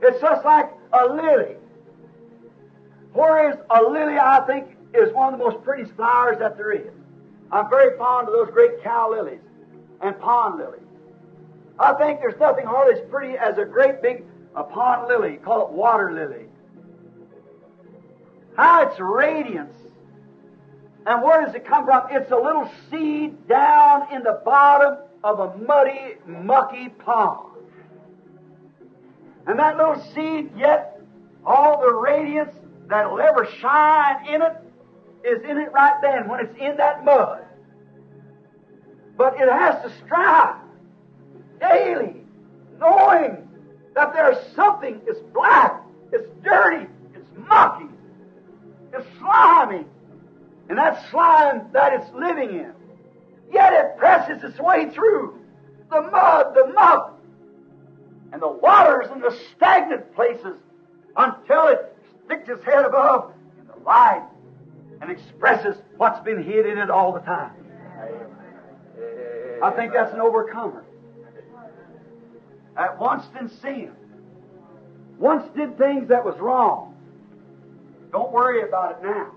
It's 0.02 0.20
just 0.20 0.44
like 0.44 0.70
a 0.92 1.06
lily. 1.06 1.56
Whereas 3.14 3.58
a 3.70 3.82
lily, 3.82 4.18
I 4.18 4.42
think, 4.46 4.76
is 4.94 5.14
one 5.14 5.34
of 5.34 5.40
the 5.40 5.46
most 5.46 5.64
prettiest 5.64 5.94
flowers 5.94 6.40
that 6.40 6.58
there 6.58 6.74
is. 6.74 6.92
I'm 7.54 7.70
very 7.70 7.98
fond 7.98 8.28
of 8.28 8.34
those 8.34 8.50
great 8.52 8.84
cow 8.84 9.10
lilies 9.10 9.40
and 10.02 10.20
pond 10.20 10.60
lilies. 10.60 10.82
I 11.80 11.94
think 11.94 12.20
there's 12.20 12.38
nothing 12.38 12.66
hardly 12.66 13.00
as 13.02 13.10
pretty 13.10 13.38
as 13.38 13.58
a 13.58 13.64
great 13.64 14.02
big 14.02 14.26
a 14.54 14.64
pond 14.66 15.08
lily, 15.08 15.38
call 15.38 15.66
it 15.66 15.72
water 15.72 16.12
lily. 16.12 16.48
How 18.58 18.90
its 18.90 19.00
radiance. 19.00 19.74
And 21.06 21.24
where 21.24 21.46
does 21.46 21.56
it 21.56 21.66
come 21.66 21.86
from? 21.86 22.08
It's 22.12 22.32
a 22.32 22.36
little 22.36 22.70
seed 22.92 23.48
down 23.48 24.14
in 24.14 24.22
the 24.24 24.42
bottom 24.44 24.98
of 25.24 25.40
a 25.40 25.58
muddy, 25.58 26.16
mucky 26.28 26.90
pond. 26.90 27.50
And 29.48 29.60
that 29.60 29.78
little 29.78 30.02
seed, 30.14 30.52
yet 30.58 31.02
all 31.46 31.82
the 31.82 31.94
radiance 31.94 32.56
that'll 32.88 33.20
ever 33.20 33.48
shine 33.60 34.28
in 34.28 34.42
it 34.42 34.54
is 35.24 35.42
in 35.44 35.58
it 35.58 35.72
right 35.72 36.00
then 36.02 36.28
when 36.28 36.42
it's 36.42 36.56
in 36.60 36.78
that 36.78 37.06
mud. 37.06 37.44
But 39.18 39.36
it 39.36 39.50
has 39.50 39.82
to 39.84 39.92
strive 40.06 40.56
daily, 41.60 42.22
knowing 42.80 43.48
that 43.96 44.14
there's 44.14 44.38
something, 44.56 45.02
it's 45.08 45.20
black, 45.34 45.82
it's 46.12 46.28
dirty, 46.44 46.88
it's 47.16 47.30
mucky, 47.48 47.90
it's 48.94 49.08
slimy, 49.20 49.86
and 50.70 50.78
that 50.78 51.10
slime 51.10 51.70
that 51.74 51.94
it's 51.94 52.12
living 52.14 52.50
in. 52.50 52.74
Yet 53.54 53.72
it 53.74 53.98
presses 53.98 54.44
its 54.44 54.60
way 54.60 54.90
through 54.90 55.40
the 55.92 56.02
mud, 56.02 56.56
the 56.56 56.74
muck, 56.74 57.20
and 58.32 58.42
the 58.42 58.50
waters 58.50 59.08
and 59.12 59.22
the 59.22 59.38
stagnant 59.56 60.16
places 60.16 60.58
until 61.16 61.68
it 61.68 61.96
sticks 62.26 62.50
its 62.50 62.66
head 62.66 62.84
above 62.84 63.32
in 63.60 63.68
the 63.68 63.76
light 63.86 64.28
and 65.02 65.12
expresses 65.12 65.76
what's 65.98 66.20
been 66.22 66.42
hid 66.42 66.66
in 66.66 66.80
it 66.80 66.90
all 66.90 67.14
the 67.14 67.20
time. 67.20 67.52
I 69.62 69.70
think 69.72 69.94
that's 69.94 70.14
an 70.14 70.20
overcomer. 70.20 70.84
Once 73.00 73.24
in 73.40 73.50
sin. 73.62 73.92
Once 75.20 75.48
did 75.56 75.78
things 75.78 76.10
that 76.10 76.26
was 76.26 76.38
wrong. 76.40 76.96
Don't 78.12 78.32
worry 78.32 78.68
about 78.68 78.98
it 78.98 79.04
now. 79.04 79.32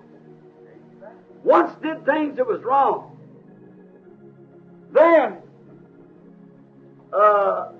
Once 1.44 1.70
did 1.82 2.04
things 2.06 2.36
that 2.36 2.46
was 2.46 2.62
wrong. 2.62 3.15
Then, 4.92 5.38
uh, 7.12 7.72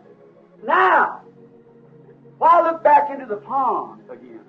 now, 0.67 1.23
Why 2.39 2.63
look 2.71 2.83
back 2.83 3.11
into 3.11 3.27
the 3.27 3.37
pond 3.37 4.03
again? 4.11 4.41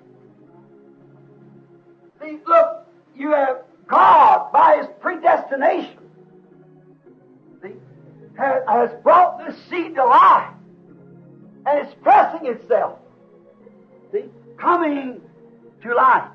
See, 2.20 2.38
look, 2.46 2.86
you 3.16 3.30
have 3.30 3.62
God 3.86 4.52
by 4.52 4.78
His 4.78 4.86
predestination. 5.00 5.98
See, 7.62 7.72
has, 8.36 8.62
has 8.68 8.90
brought 9.02 9.38
this 9.46 9.56
seed 9.70 9.94
to 9.94 10.04
life, 10.04 10.52
and 11.66 11.86
it's 11.86 11.94
pressing 12.02 12.46
itself. 12.46 12.98
See, 14.12 14.24
coming 14.58 15.20
to 15.82 15.94
life. 15.94 16.30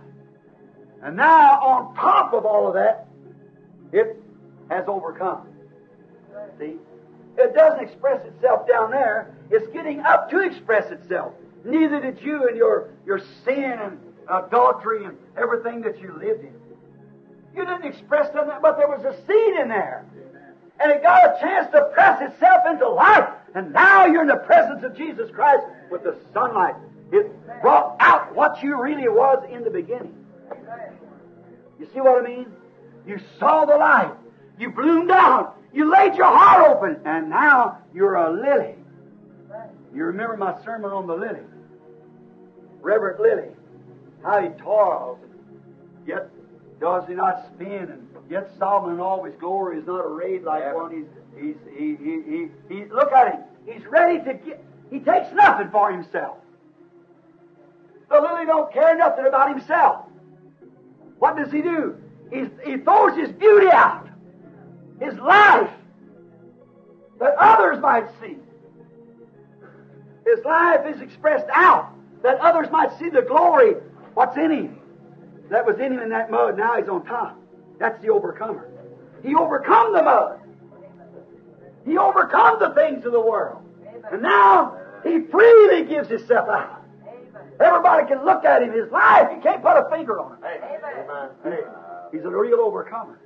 And 1.03 1.17
now, 1.17 1.59
on 1.61 1.95
top 1.95 2.33
of 2.33 2.45
all 2.45 2.67
of 2.67 2.73
that, 2.75 3.07
it 3.91 4.17
has 4.69 4.85
overcome. 4.87 5.47
See? 6.59 6.75
It 7.37 7.55
doesn't 7.55 7.83
express 7.83 8.25
itself 8.25 8.67
down 8.67 8.91
there. 8.91 9.35
It's 9.49 9.67
getting 9.73 10.01
up 10.01 10.29
to 10.29 10.39
express 10.39 10.91
itself. 10.91 11.33
Neither 11.65 11.99
did 11.99 12.21
you 12.21 12.47
in 12.47 12.55
your, 12.55 12.89
your 13.05 13.19
sin 13.45 13.79
and 13.79 13.99
adultery 14.29 15.05
and 15.05 15.17
everything 15.37 15.81
that 15.81 15.99
you 15.99 16.13
lived 16.13 16.43
in. 16.43 16.53
You 17.55 17.65
didn't 17.65 17.85
express 17.85 18.29
that, 18.33 18.61
but 18.61 18.77
there 18.77 18.87
was 18.87 19.03
a 19.05 19.15
seed 19.25 19.61
in 19.61 19.69
there. 19.69 20.05
And 20.79 20.91
it 20.91 21.03
got 21.03 21.23
a 21.23 21.39
chance 21.39 21.71
to 21.71 21.89
press 21.93 22.21
itself 22.21 22.63
into 22.69 22.89
life. 22.89 23.29
And 23.55 23.71
now 23.71 24.05
you're 24.05 24.23
in 24.23 24.27
the 24.27 24.37
presence 24.37 24.83
of 24.83 24.95
Jesus 24.97 25.29
Christ 25.31 25.63
with 25.91 26.03
the 26.03 26.17
sunlight. 26.33 26.75
It 27.11 27.31
brought 27.61 27.95
out 27.99 28.33
what 28.35 28.63
you 28.63 28.81
really 28.81 29.07
was 29.07 29.47
in 29.51 29.63
the 29.63 29.69
beginning. 29.69 30.15
You 31.79 31.87
see 31.93 32.01
what 32.01 32.23
I 32.23 32.27
mean? 32.27 32.47
You 33.05 33.19
saw 33.39 33.65
the 33.65 33.77
light. 33.77 34.13
You 34.59 34.71
bloomed 34.71 35.11
out. 35.11 35.57
You 35.73 35.91
laid 35.91 36.15
your 36.15 36.27
heart 36.27 36.69
open. 36.69 37.01
And 37.05 37.29
now 37.29 37.79
you're 37.93 38.15
a 38.15 38.31
lily. 38.31 38.75
You 39.93 40.05
remember 40.05 40.37
my 40.37 40.61
sermon 40.63 40.91
on 40.91 41.07
the 41.07 41.15
lily. 41.15 41.41
Reverend 42.81 43.19
Lily. 43.19 43.49
How 44.23 44.41
he 44.41 44.49
toils. 44.61 45.19
Yet 46.05 46.29
does 46.79 47.07
he 47.07 47.13
not 47.13 47.45
spin? 47.53 47.89
And 47.89 48.07
yet 48.29 48.49
Solomon 48.57 48.95
in 48.95 48.99
all 48.99 49.23
his 49.23 49.35
glory 49.35 49.79
is 49.79 49.87
not 49.87 50.01
arrayed 50.01 50.43
like 50.43 50.63
one. 50.75 50.91
He's, 50.91 51.05
he's, 51.41 51.55
he, 51.77 51.95
he, 51.95 52.21
he, 52.21 52.75
he, 52.75 52.85
look 52.85 53.11
at 53.11 53.33
him. 53.33 53.41
He's 53.65 53.85
ready 53.85 54.19
to 54.25 54.33
get, 54.33 54.63
he 54.91 54.99
takes 54.99 55.33
nothing 55.33 55.69
for 55.71 55.91
himself. 55.91 56.37
The 58.09 58.19
lily 58.19 58.45
don't 58.45 58.71
care 58.71 58.97
nothing 58.97 59.25
about 59.25 59.49
himself. 59.49 60.05
What 61.19 61.37
does 61.37 61.51
he 61.51 61.61
do? 61.61 61.95
He's, 62.31 62.47
he 62.65 62.77
throws 62.77 63.17
his 63.17 63.31
beauty 63.31 63.67
out, 63.71 64.07
his 64.99 65.13
life, 65.19 65.69
that 67.19 67.35
others 67.37 67.79
might 67.79 68.07
see. 68.21 68.37
His 70.25 70.43
life 70.45 70.81
is 70.87 71.01
expressed 71.01 71.47
out, 71.53 71.93
that 72.21 72.39
others 72.39 72.67
might 72.71 72.97
see 72.97 73.09
the 73.09 73.21
glory 73.21 73.75
what's 74.13 74.37
in 74.37 74.51
him. 74.51 74.79
That 75.49 75.65
was 75.65 75.77
in 75.77 75.93
him 75.93 75.99
in 75.99 76.09
that 76.09 76.31
mud, 76.31 76.57
now 76.57 76.77
he's 76.77 76.87
on 76.87 77.05
top. 77.05 77.39
That's 77.79 78.01
the 78.01 78.09
overcomer. 78.09 78.69
He 79.23 79.35
overcome 79.35 79.93
the 79.93 80.03
mud. 80.03 80.39
He 81.85 81.97
overcome 81.97 82.59
the 82.59 82.69
things 82.71 83.05
of 83.05 83.11
the 83.11 83.19
world. 83.19 83.61
And 84.11 84.21
now 84.21 84.77
he 85.03 85.19
freely 85.19 85.85
gives 85.85 86.09
himself 86.09 86.47
out. 86.49 86.81
Everybody 87.59 88.07
can 88.07 88.25
look 88.25 88.45
at 88.45 88.63
him, 88.63 88.73
his 88.73 88.91
life, 88.91 89.29
you 89.35 89.41
can't 89.41 89.61
put 89.61 89.77
a 89.77 89.89
finger 89.89 90.19
on 90.19 90.37
it. 90.43 91.67
He's 92.11 92.23
a 92.23 92.29
real 92.29 92.59
overcomer. 92.59 93.19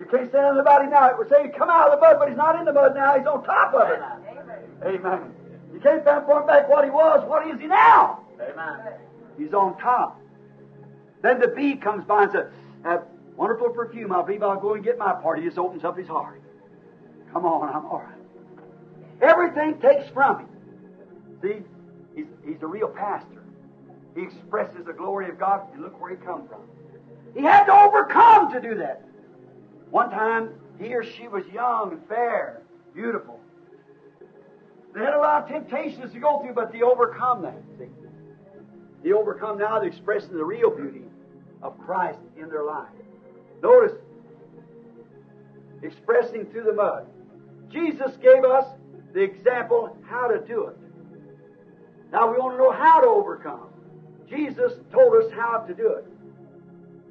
You 0.00 0.06
can't 0.06 0.32
say 0.32 0.38
anything 0.38 0.60
about 0.60 0.82
him 0.82 0.90
now. 0.90 1.10
It 1.10 1.18
would 1.18 1.28
say 1.28 1.52
come 1.56 1.68
out 1.68 1.90
of 1.90 2.00
the 2.00 2.00
mud, 2.00 2.16
but 2.18 2.28
he's 2.28 2.36
not 2.36 2.58
in 2.58 2.64
the 2.64 2.72
mud 2.72 2.94
now. 2.94 3.18
He's 3.18 3.26
on 3.26 3.44
top 3.44 3.74
of 3.74 3.90
it. 3.90 4.00
Amen. 4.82 5.34
You 5.74 5.80
can't 5.80 6.02
transform 6.02 6.46
back 6.46 6.68
what 6.70 6.84
he 6.84 6.90
was. 6.90 7.22
What 7.28 7.46
is 7.46 7.60
he 7.60 7.66
now? 7.66 8.24
Amen. 8.40 8.94
He's 9.38 9.52
on 9.52 9.78
top. 9.78 10.18
Then 11.22 11.38
the 11.38 11.48
bee 11.48 11.76
comes 11.76 12.04
by 12.04 12.24
and 12.24 12.32
says, 12.32 12.46
that 12.82 13.08
wonderful 13.36 13.68
perfume, 13.70 14.10
I 14.10 14.22
believe 14.22 14.42
I'll 14.42 14.58
go 14.58 14.72
and 14.72 14.82
get 14.82 14.96
my 14.96 15.12
part. 15.12 15.38
He 15.38 15.44
just 15.44 15.58
opens 15.58 15.84
up 15.84 15.98
his 15.98 16.08
heart. 16.08 16.40
Come 17.32 17.44
on, 17.44 17.68
I'm 17.68 17.84
all 17.84 18.02
right. 18.02 18.16
Everything 19.20 19.78
takes 19.80 20.08
from 20.08 20.40
him. 20.40 20.48
See, 21.42 21.62
he's, 22.16 22.26
he's 22.44 22.62
a 22.62 22.66
real 22.66 22.88
pastor. 22.88 23.42
He 24.16 24.22
expresses 24.22 24.86
the 24.86 24.94
glory 24.94 25.28
of 25.28 25.38
God, 25.38 25.68
and 25.74 25.82
look 25.82 26.00
where 26.00 26.10
he 26.10 26.16
come 26.16 26.48
from. 26.48 26.62
He 27.34 27.42
had 27.42 27.64
to 27.66 27.72
overcome 27.72 28.52
to 28.52 28.60
do 28.60 28.74
that. 28.76 29.04
One 29.90 30.10
time, 30.10 30.50
he 30.78 30.94
or 30.94 31.04
she 31.04 31.28
was 31.28 31.44
young 31.52 31.92
and 31.92 32.08
fair, 32.08 32.62
beautiful. 32.94 33.40
They 34.94 35.00
had 35.00 35.14
a 35.14 35.18
lot 35.18 35.42
of 35.42 35.48
temptations 35.48 36.12
to 36.12 36.18
go 36.18 36.40
through, 36.40 36.54
but 36.54 36.72
they 36.72 36.82
overcome 36.82 37.42
that. 37.42 37.60
See? 37.78 37.86
They 39.02 39.12
overcome 39.12 39.58
now 39.58 39.78
the 39.78 39.86
expressing 39.86 40.36
the 40.36 40.44
real 40.44 40.70
beauty 40.70 41.02
of 41.62 41.78
Christ 41.78 42.18
in 42.36 42.48
their 42.48 42.64
life. 42.64 42.88
Notice, 43.62 43.92
expressing 45.82 46.46
through 46.46 46.64
the 46.64 46.72
mud. 46.72 47.06
Jesus 47.70 48.16
gave 48.22 48.44
us 48.44 48.66
the 49.12 49.20
example 49.20 49.96
how 50.08 50.28
to 50.28 50.38
do 50.46 50.66
it. 50.66 50.76
Now 52.12 52.30
we 52.30 52.38
want 52.38 52.54
to 52.54 52.58
know 52.58 52.72
how 52.72 53.00
to 53.00 53.06
overcome. 53.06 53.68
Jesus 54.28 54.72
told 54.92 55.22
us 55.22 55.30
how 55.32 55.58
to 55.58 55.74
do 55.74 55.94
it. 55.94 56.04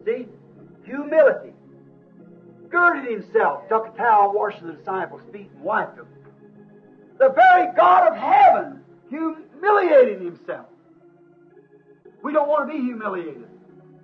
See? 0.06 0.28
Humility. 0.86 1.54
Girded 2.70 3.12
himself, 3.12 3.68
took 3.68 3.88
a 3.88 3.98
towel, 3.98 4.34
washed 4.34 4.62
the 4.62 4.74
disciples' 4.74 5.22
feet, 5.32 5.50
and 5.56 5.64
wiped 5.64 5.98
them. 5.98 6.08
The 7.18 7.30
very 7.30 7.68
God 7.76 8.10
of 8.10 8.16
heaven 8.16 8.82
humiliating 9.10 10.24
himself. 10.24 10.68
We 12.24 12.34
don't 12.34 12.48
want 12.48 12.70
to 12.70 12.74
be 12.74 12.82
humiliated. 12.82 13.48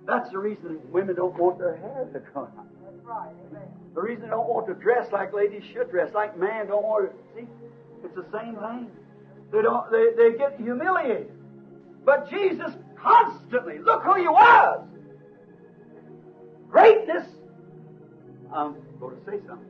That's 0.06 0.30
the 0.30 0.38
reason 0.38 0.80
women 0.90 1.16
don't 1.16 1.36
want 1.38 1.58
their 1.58 1.76
hair 1.76 2.08
to 2.12 2.20
come 2.32 2.48
out. 2.58 2.66
That's 2.84 3.04
right. 3.04 3.30
Amen. 3.50 3.68
The 3.94 4.02
reason 4.02 4.24
they 4.24 4.30
don't 4.30 4.48
want 4.48 4.66
to 4.68 4.74
dress 4.74 5.10
like 5.12 5.32
ladies 5.32 5.62
should 5.72 5.90
dress, 5.90 6.12
like 6.14 6.38
man 6.38 6.68
don't 6.68 6.82
want 6.82 7.10
to. 7.10 7.40
See, 7.40 7.48
it's 8.04 8.14
the 8.14 8.26
same 8.32 8.54
thing. 8.56 8.90
They 9.52 9.62
don't. 9.62 9.90
They, 9.90 10.10
they 10.16 10.38
get 10.38 10.56
humiliated. 10.58 11.32
But 12.04 12.30
Jesus 12.30 12.72
constantly, 12.96 13.78
look 13.78 14.02
who 14.02 14.14
he 14.14 14.28
was. 14.28 14.86
Um, 18.56 18.74
I'm 18.94 18.98
going 18.98 19.16
to 19.16 19.24
say 19.26 19.46
something. 19.46 19.68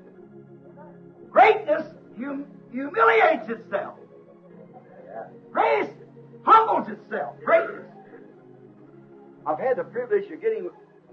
Greatness 1.29 1.83
hum, 2.17 2.47
humiliates 2.71 3.49
itself. 3.49 3.95
Grace 5.51 5.91
humbles 6.45 6.89
itself. 6.89 7.35
Greatness. 7.45 7.83
I've 9.45 9.59
had 9.59 9.79
the 9.79 9.85
privilege 9.85 10.31
of 10.31 10.41
getting 10.41 10.71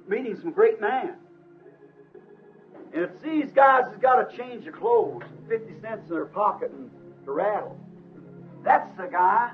meeting 0.08 0.40
some 0.40 0.52
great 0.52 0.80
men. 0.80 1.16
And 2.94 3.06
if 3.06 3.22
these 3.24 3.52
guys 3.52 3.86
has 3.90 3.98
got 3.98 4.30
to 4.30 4.38
change 4.38 4.68
of 4.68 4.76
clothes, 4.76 5.24
50 5.50 5.74
cents 5.82 6.04
in 6.10 6.14
their 6.14 6.26
pocket 6.26 6.70
and 6.72 6.92
to 7.26 7.32
rattle, 7.32 7.80
that's 8.64 8.96
the 8.98 9.08
guy 9.08 9.52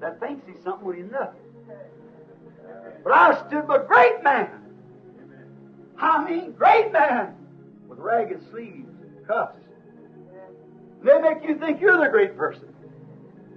that 0.00 0.18
thinks 0.20 0.46
he's 0.46 0.62
something 0.64 0.86
when 0.86 0.96
he's 0.96 1.12
nothing. 1.12 1.40
But 3.04 3.12
I 3.12 3.46
stood 3.46 3.68
with 3.68 3.86
great 3.86 4.24
man. 4.24 4.48
I 5.98 6.24
mean, 6.24 6.52
great 6.52 6.92
man 6.92 7.34
with 7.88 7.98
ragged 7.98 8.40
sleeves 8.50 8.88
and 9.02 9.26
cuffs. 9.26 9.58
They 11.02 11.18
make 11.20 11.44
you 11.46 11.56
think 11.58 11.80
you're 11.80 11.98
the 11.98 12.10
great 12.10 12.36
person. 12.36 12.68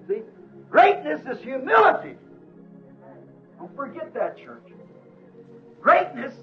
See? 0.08 0.22
Greatness 0.70 1.22
is 1.30 1.44
humility. 1.44 2.15
Don't 3.58 3.76
forget 3.76 4.13
that, 4.13 4.38
church. 4.38 4.63
Greatness 5.82 6.34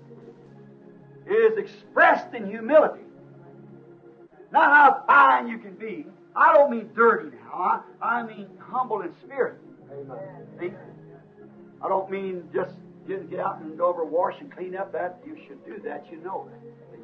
is 1.27 1.57
expressed 1.57 2.35
in 2.35 2.47
humility. 2.47 3.05
Not 4.51 4.75
how 4.75 5.05
fine 5.07 5.49
you 5.49 5.59
can 5.59 5.75
be. 5.75 6.07
I 6.35 6.55
don't 6.55 6.71
mean 6.71 6.91
dirty 6.95 7.37
now. 7.37 7.83
I, 8.03 8.19
I 8.19 8.23
mean 8.23 8.49
humble 8.59 9.03
in 9.03 9.13
spirit. 9.25 9.59
See? 10.61 10.73
I 11.83 11.89
don't 11.89 12.11
mean 12.11 12.49
just 12.53 12.75
get 13.07 13.41
out 13.41 13.61
and 13.61 13.79
go 13.79 13.87
over 13.87 14.05
wash 14.05 14.35
and 14.41 14.53
clean 14.55 14.77
up. 14.77 14.93
That 14.93 15.21
you 15.27 15.37
should 15.47 15.65
do 15.65 15.81
that. 15.85 16.07
You 16.11 16.19
know 16.19 16.49
that. 16.51 16.98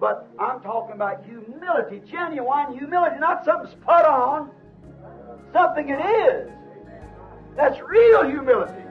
But 0.00 0.26
I'm 0.38 0.60
talking 0.62 0.94
about 0.94 1.22
humility, 1.26 2.00
genuine 2.10 2.72
humility, 2.76 3.20
not 3.20 3.44
something 3.44 3.78
put 3.80 4.06
on. 4.06 4.50
Something 5.52 5.90
it 5.90 6.00
is. 6.00 6.50
That's 7.54 7.78
real 7.82 8.26
humility. 8.26 8.82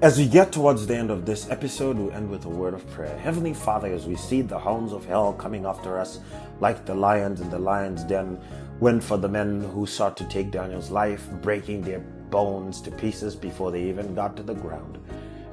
As 0.00 0.16
we 0.16 0.26
get 0.26 0.50
towards 0.50 0.86
the 0.86 0.96
end 0.96 1.10
of 1.10 1.26
this 1.26 1.50
episode, 1.50 1.98
we 1.98 2.10
end 2.12 2.30
with 2.30 2.46
a 2.46 2.48
word 2.48 2.72
of 2.72 2.88
prayer. 2.92 3.18
Heavenly 3.18 3.52
Father, 3.52 3.92
as 3.92 4.06
we 4.06 4.16
see 4.16 4.40
the 4.40 4.58
hounds 4.58 4.94
of 4.94 5.04
hell 5.04 5.34
coming 5.34 5.66
after 5.66 5.98
us 5.98 6.20
like 6.60 6.86
the 6.86 6.94
lions 6.94 7.42
in 7.42 7.50
the 7.50 7.58
lion's 7.58 8.04
den, 8.04 8.40
went 8.78 9.04
for 9.04 9.18
the 9.18 9.28
men 9.28 9.60
who 9.60 9.84
sought 9.84 10.16
to 10.16 10.24
take 10.24 10.50
Daniel's 10.50 10.90
life, 10.90 11.28
breaking 11.42 11.82
their 11.82 12.00
bones 12.30 12.80
to 12.80 12.90
pieces 12.90 13.36
before 13.36 13.70
they 13.70 13.82
even 13.82 14.14
got 14.14 14.34
to 14.38 14.42
the 14.42 14.54
ground. 14.54 14.98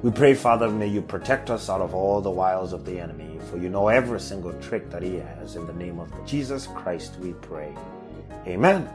We 0.00 0.12
pray, 0.12 0.34
Father, 0.34 0.70
may 0.70 0.86
you 0.86 1.02
protect 1.02 1.50
us 1.50 1.68
out 1.68 1.80
of 1.80 1.92
all 1.92 2.20
the 2.20 2.30
wiles 2.30 2.72
of 2.72 2.84
the 2.84 3.00
enemy, 3.00 3.40
for 3.50 3.58
you 3.58 3.68
know 3.68 3.88
every 3.88 4.20
single 4.20 4.52
trick 4.60 4.90
that 4.90 5.02
he 5.02 5.16
has. 5.16 5.56
In 5.56 5.66
the 5.66 5.72
name 5.72 5.98
of 5.98 6.08
Jesus 6.24 6.68
Christ, 6.68 7.16
we 7.18 7.32
pray. 7.32 7.74
Amen. 8.46 8.88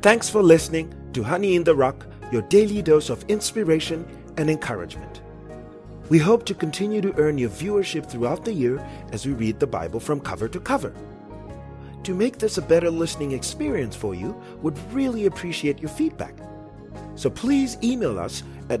Thanks 0.00 0.30
for 0.30 0.42
listening 0.42 0.94
to 1.12 1.22
Honey 1.22 1.56
in 1.56 1.64
the 1.64 1.74
Rock, 1.74 2.06
your 2.32 2.40
daily 2.40 2.80
dose 2.80 3.10
of 3.10 3.22
inspiration 3.28 4.06
and 4.38 4.48
encouragement. 4.48 5.20
We 6.08 6.18
hope 6.18 6.46
to 6.46 6.54
continue 6.54 7.02
to 7.02 7.14
earn 7.18 7.36
your 7.36 7.50
viewership 7.50 8.10
throughout 8.10 8.46
the 8.46 8.52
year 8.54 8.82
as 9.12 9.26
we 9.26 9.34
read 9.34 9.60
the 9.60 9.66
Bible 9.66 10.00
from 10.00 10.20
cover 10.20 10.48
to 10.48 10.58
cover. 10.58 10.94
To 12.04 12.14
make 12.14 12.38
this 12.38 12.56
a 12.56 12.62
better 12.62 12.90
listening 12.90 13.32
experience 13.32 13.94
for 13.94 14.14
you, 14.14 14.34
would 14.62 14.78
really 14.90 15.26
appreciate 15.26 15.80
your 15.80 15.90
feedback. 15.90 16.34
So 17.14 17.28
please 17.28 17.76
email 17.82 18.18
us 18.18 18.42
at 18.70 18.80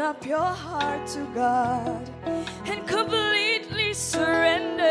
Open 0.00 0.16
up 0.16 0.26
your 0.26 0.38
heart 0.38 1.06
to 1.06 1.24
God 1.34 2.10
and 2.66 2.86
completely 2.86 3.92
surrender. 3.92 4.84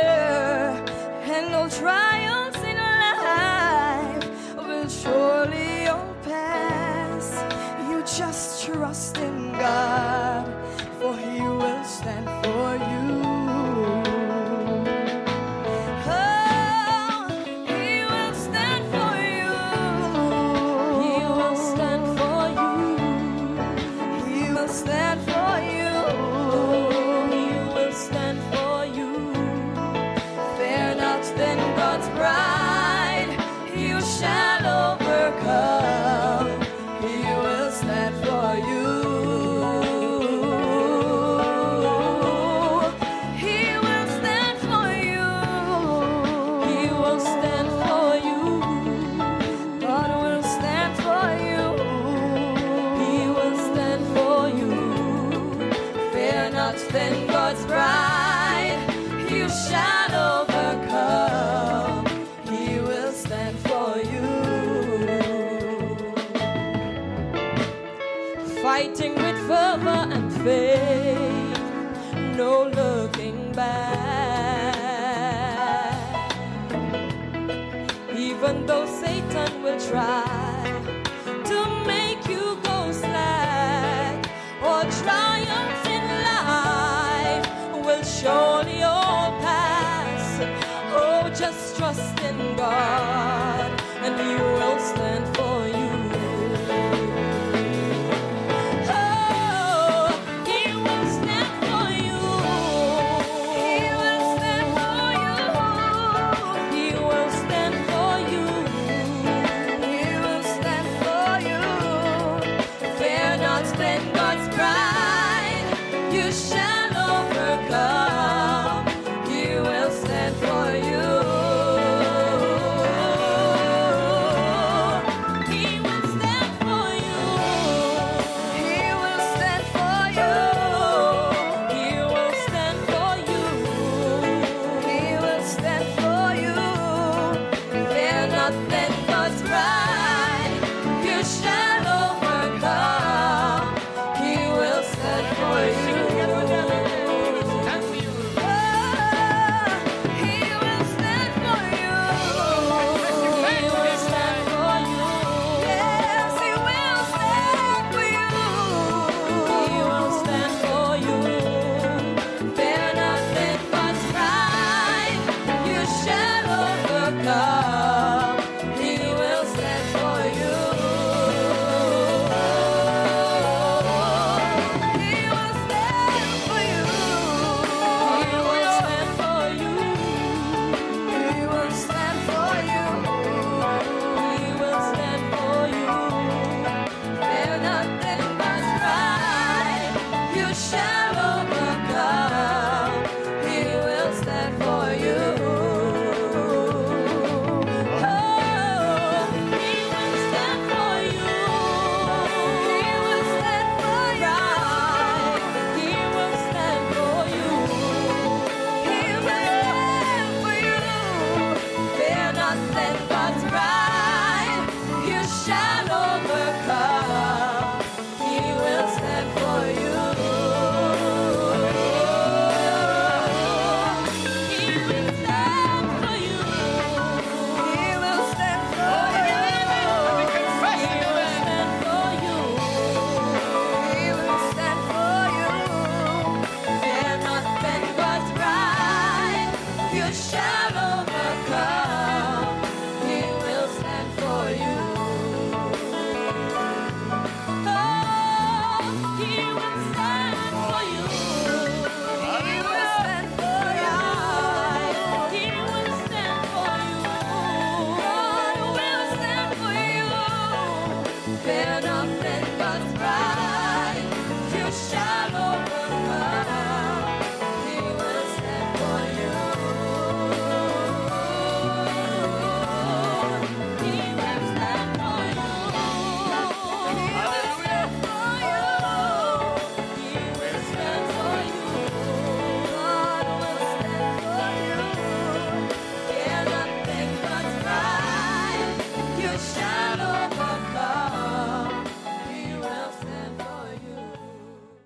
And 1.25 1.51
no 1.51 1.67
trials 1.69 2.55
in 2.57 2.77
life 2.77 4.55
will 4.55 4.87
surely 4.87 5.87
all 5.87 6.13
pass. 6.23 7.43
You 7.89 8.01
just 8.01 8.65
trust 8.65 9.17
in 9.17 9.51
God, 9.53 10.45
for 10.99 11.15
He 11.17 11.41
will 11.41 11.83
stand 11.83 12.38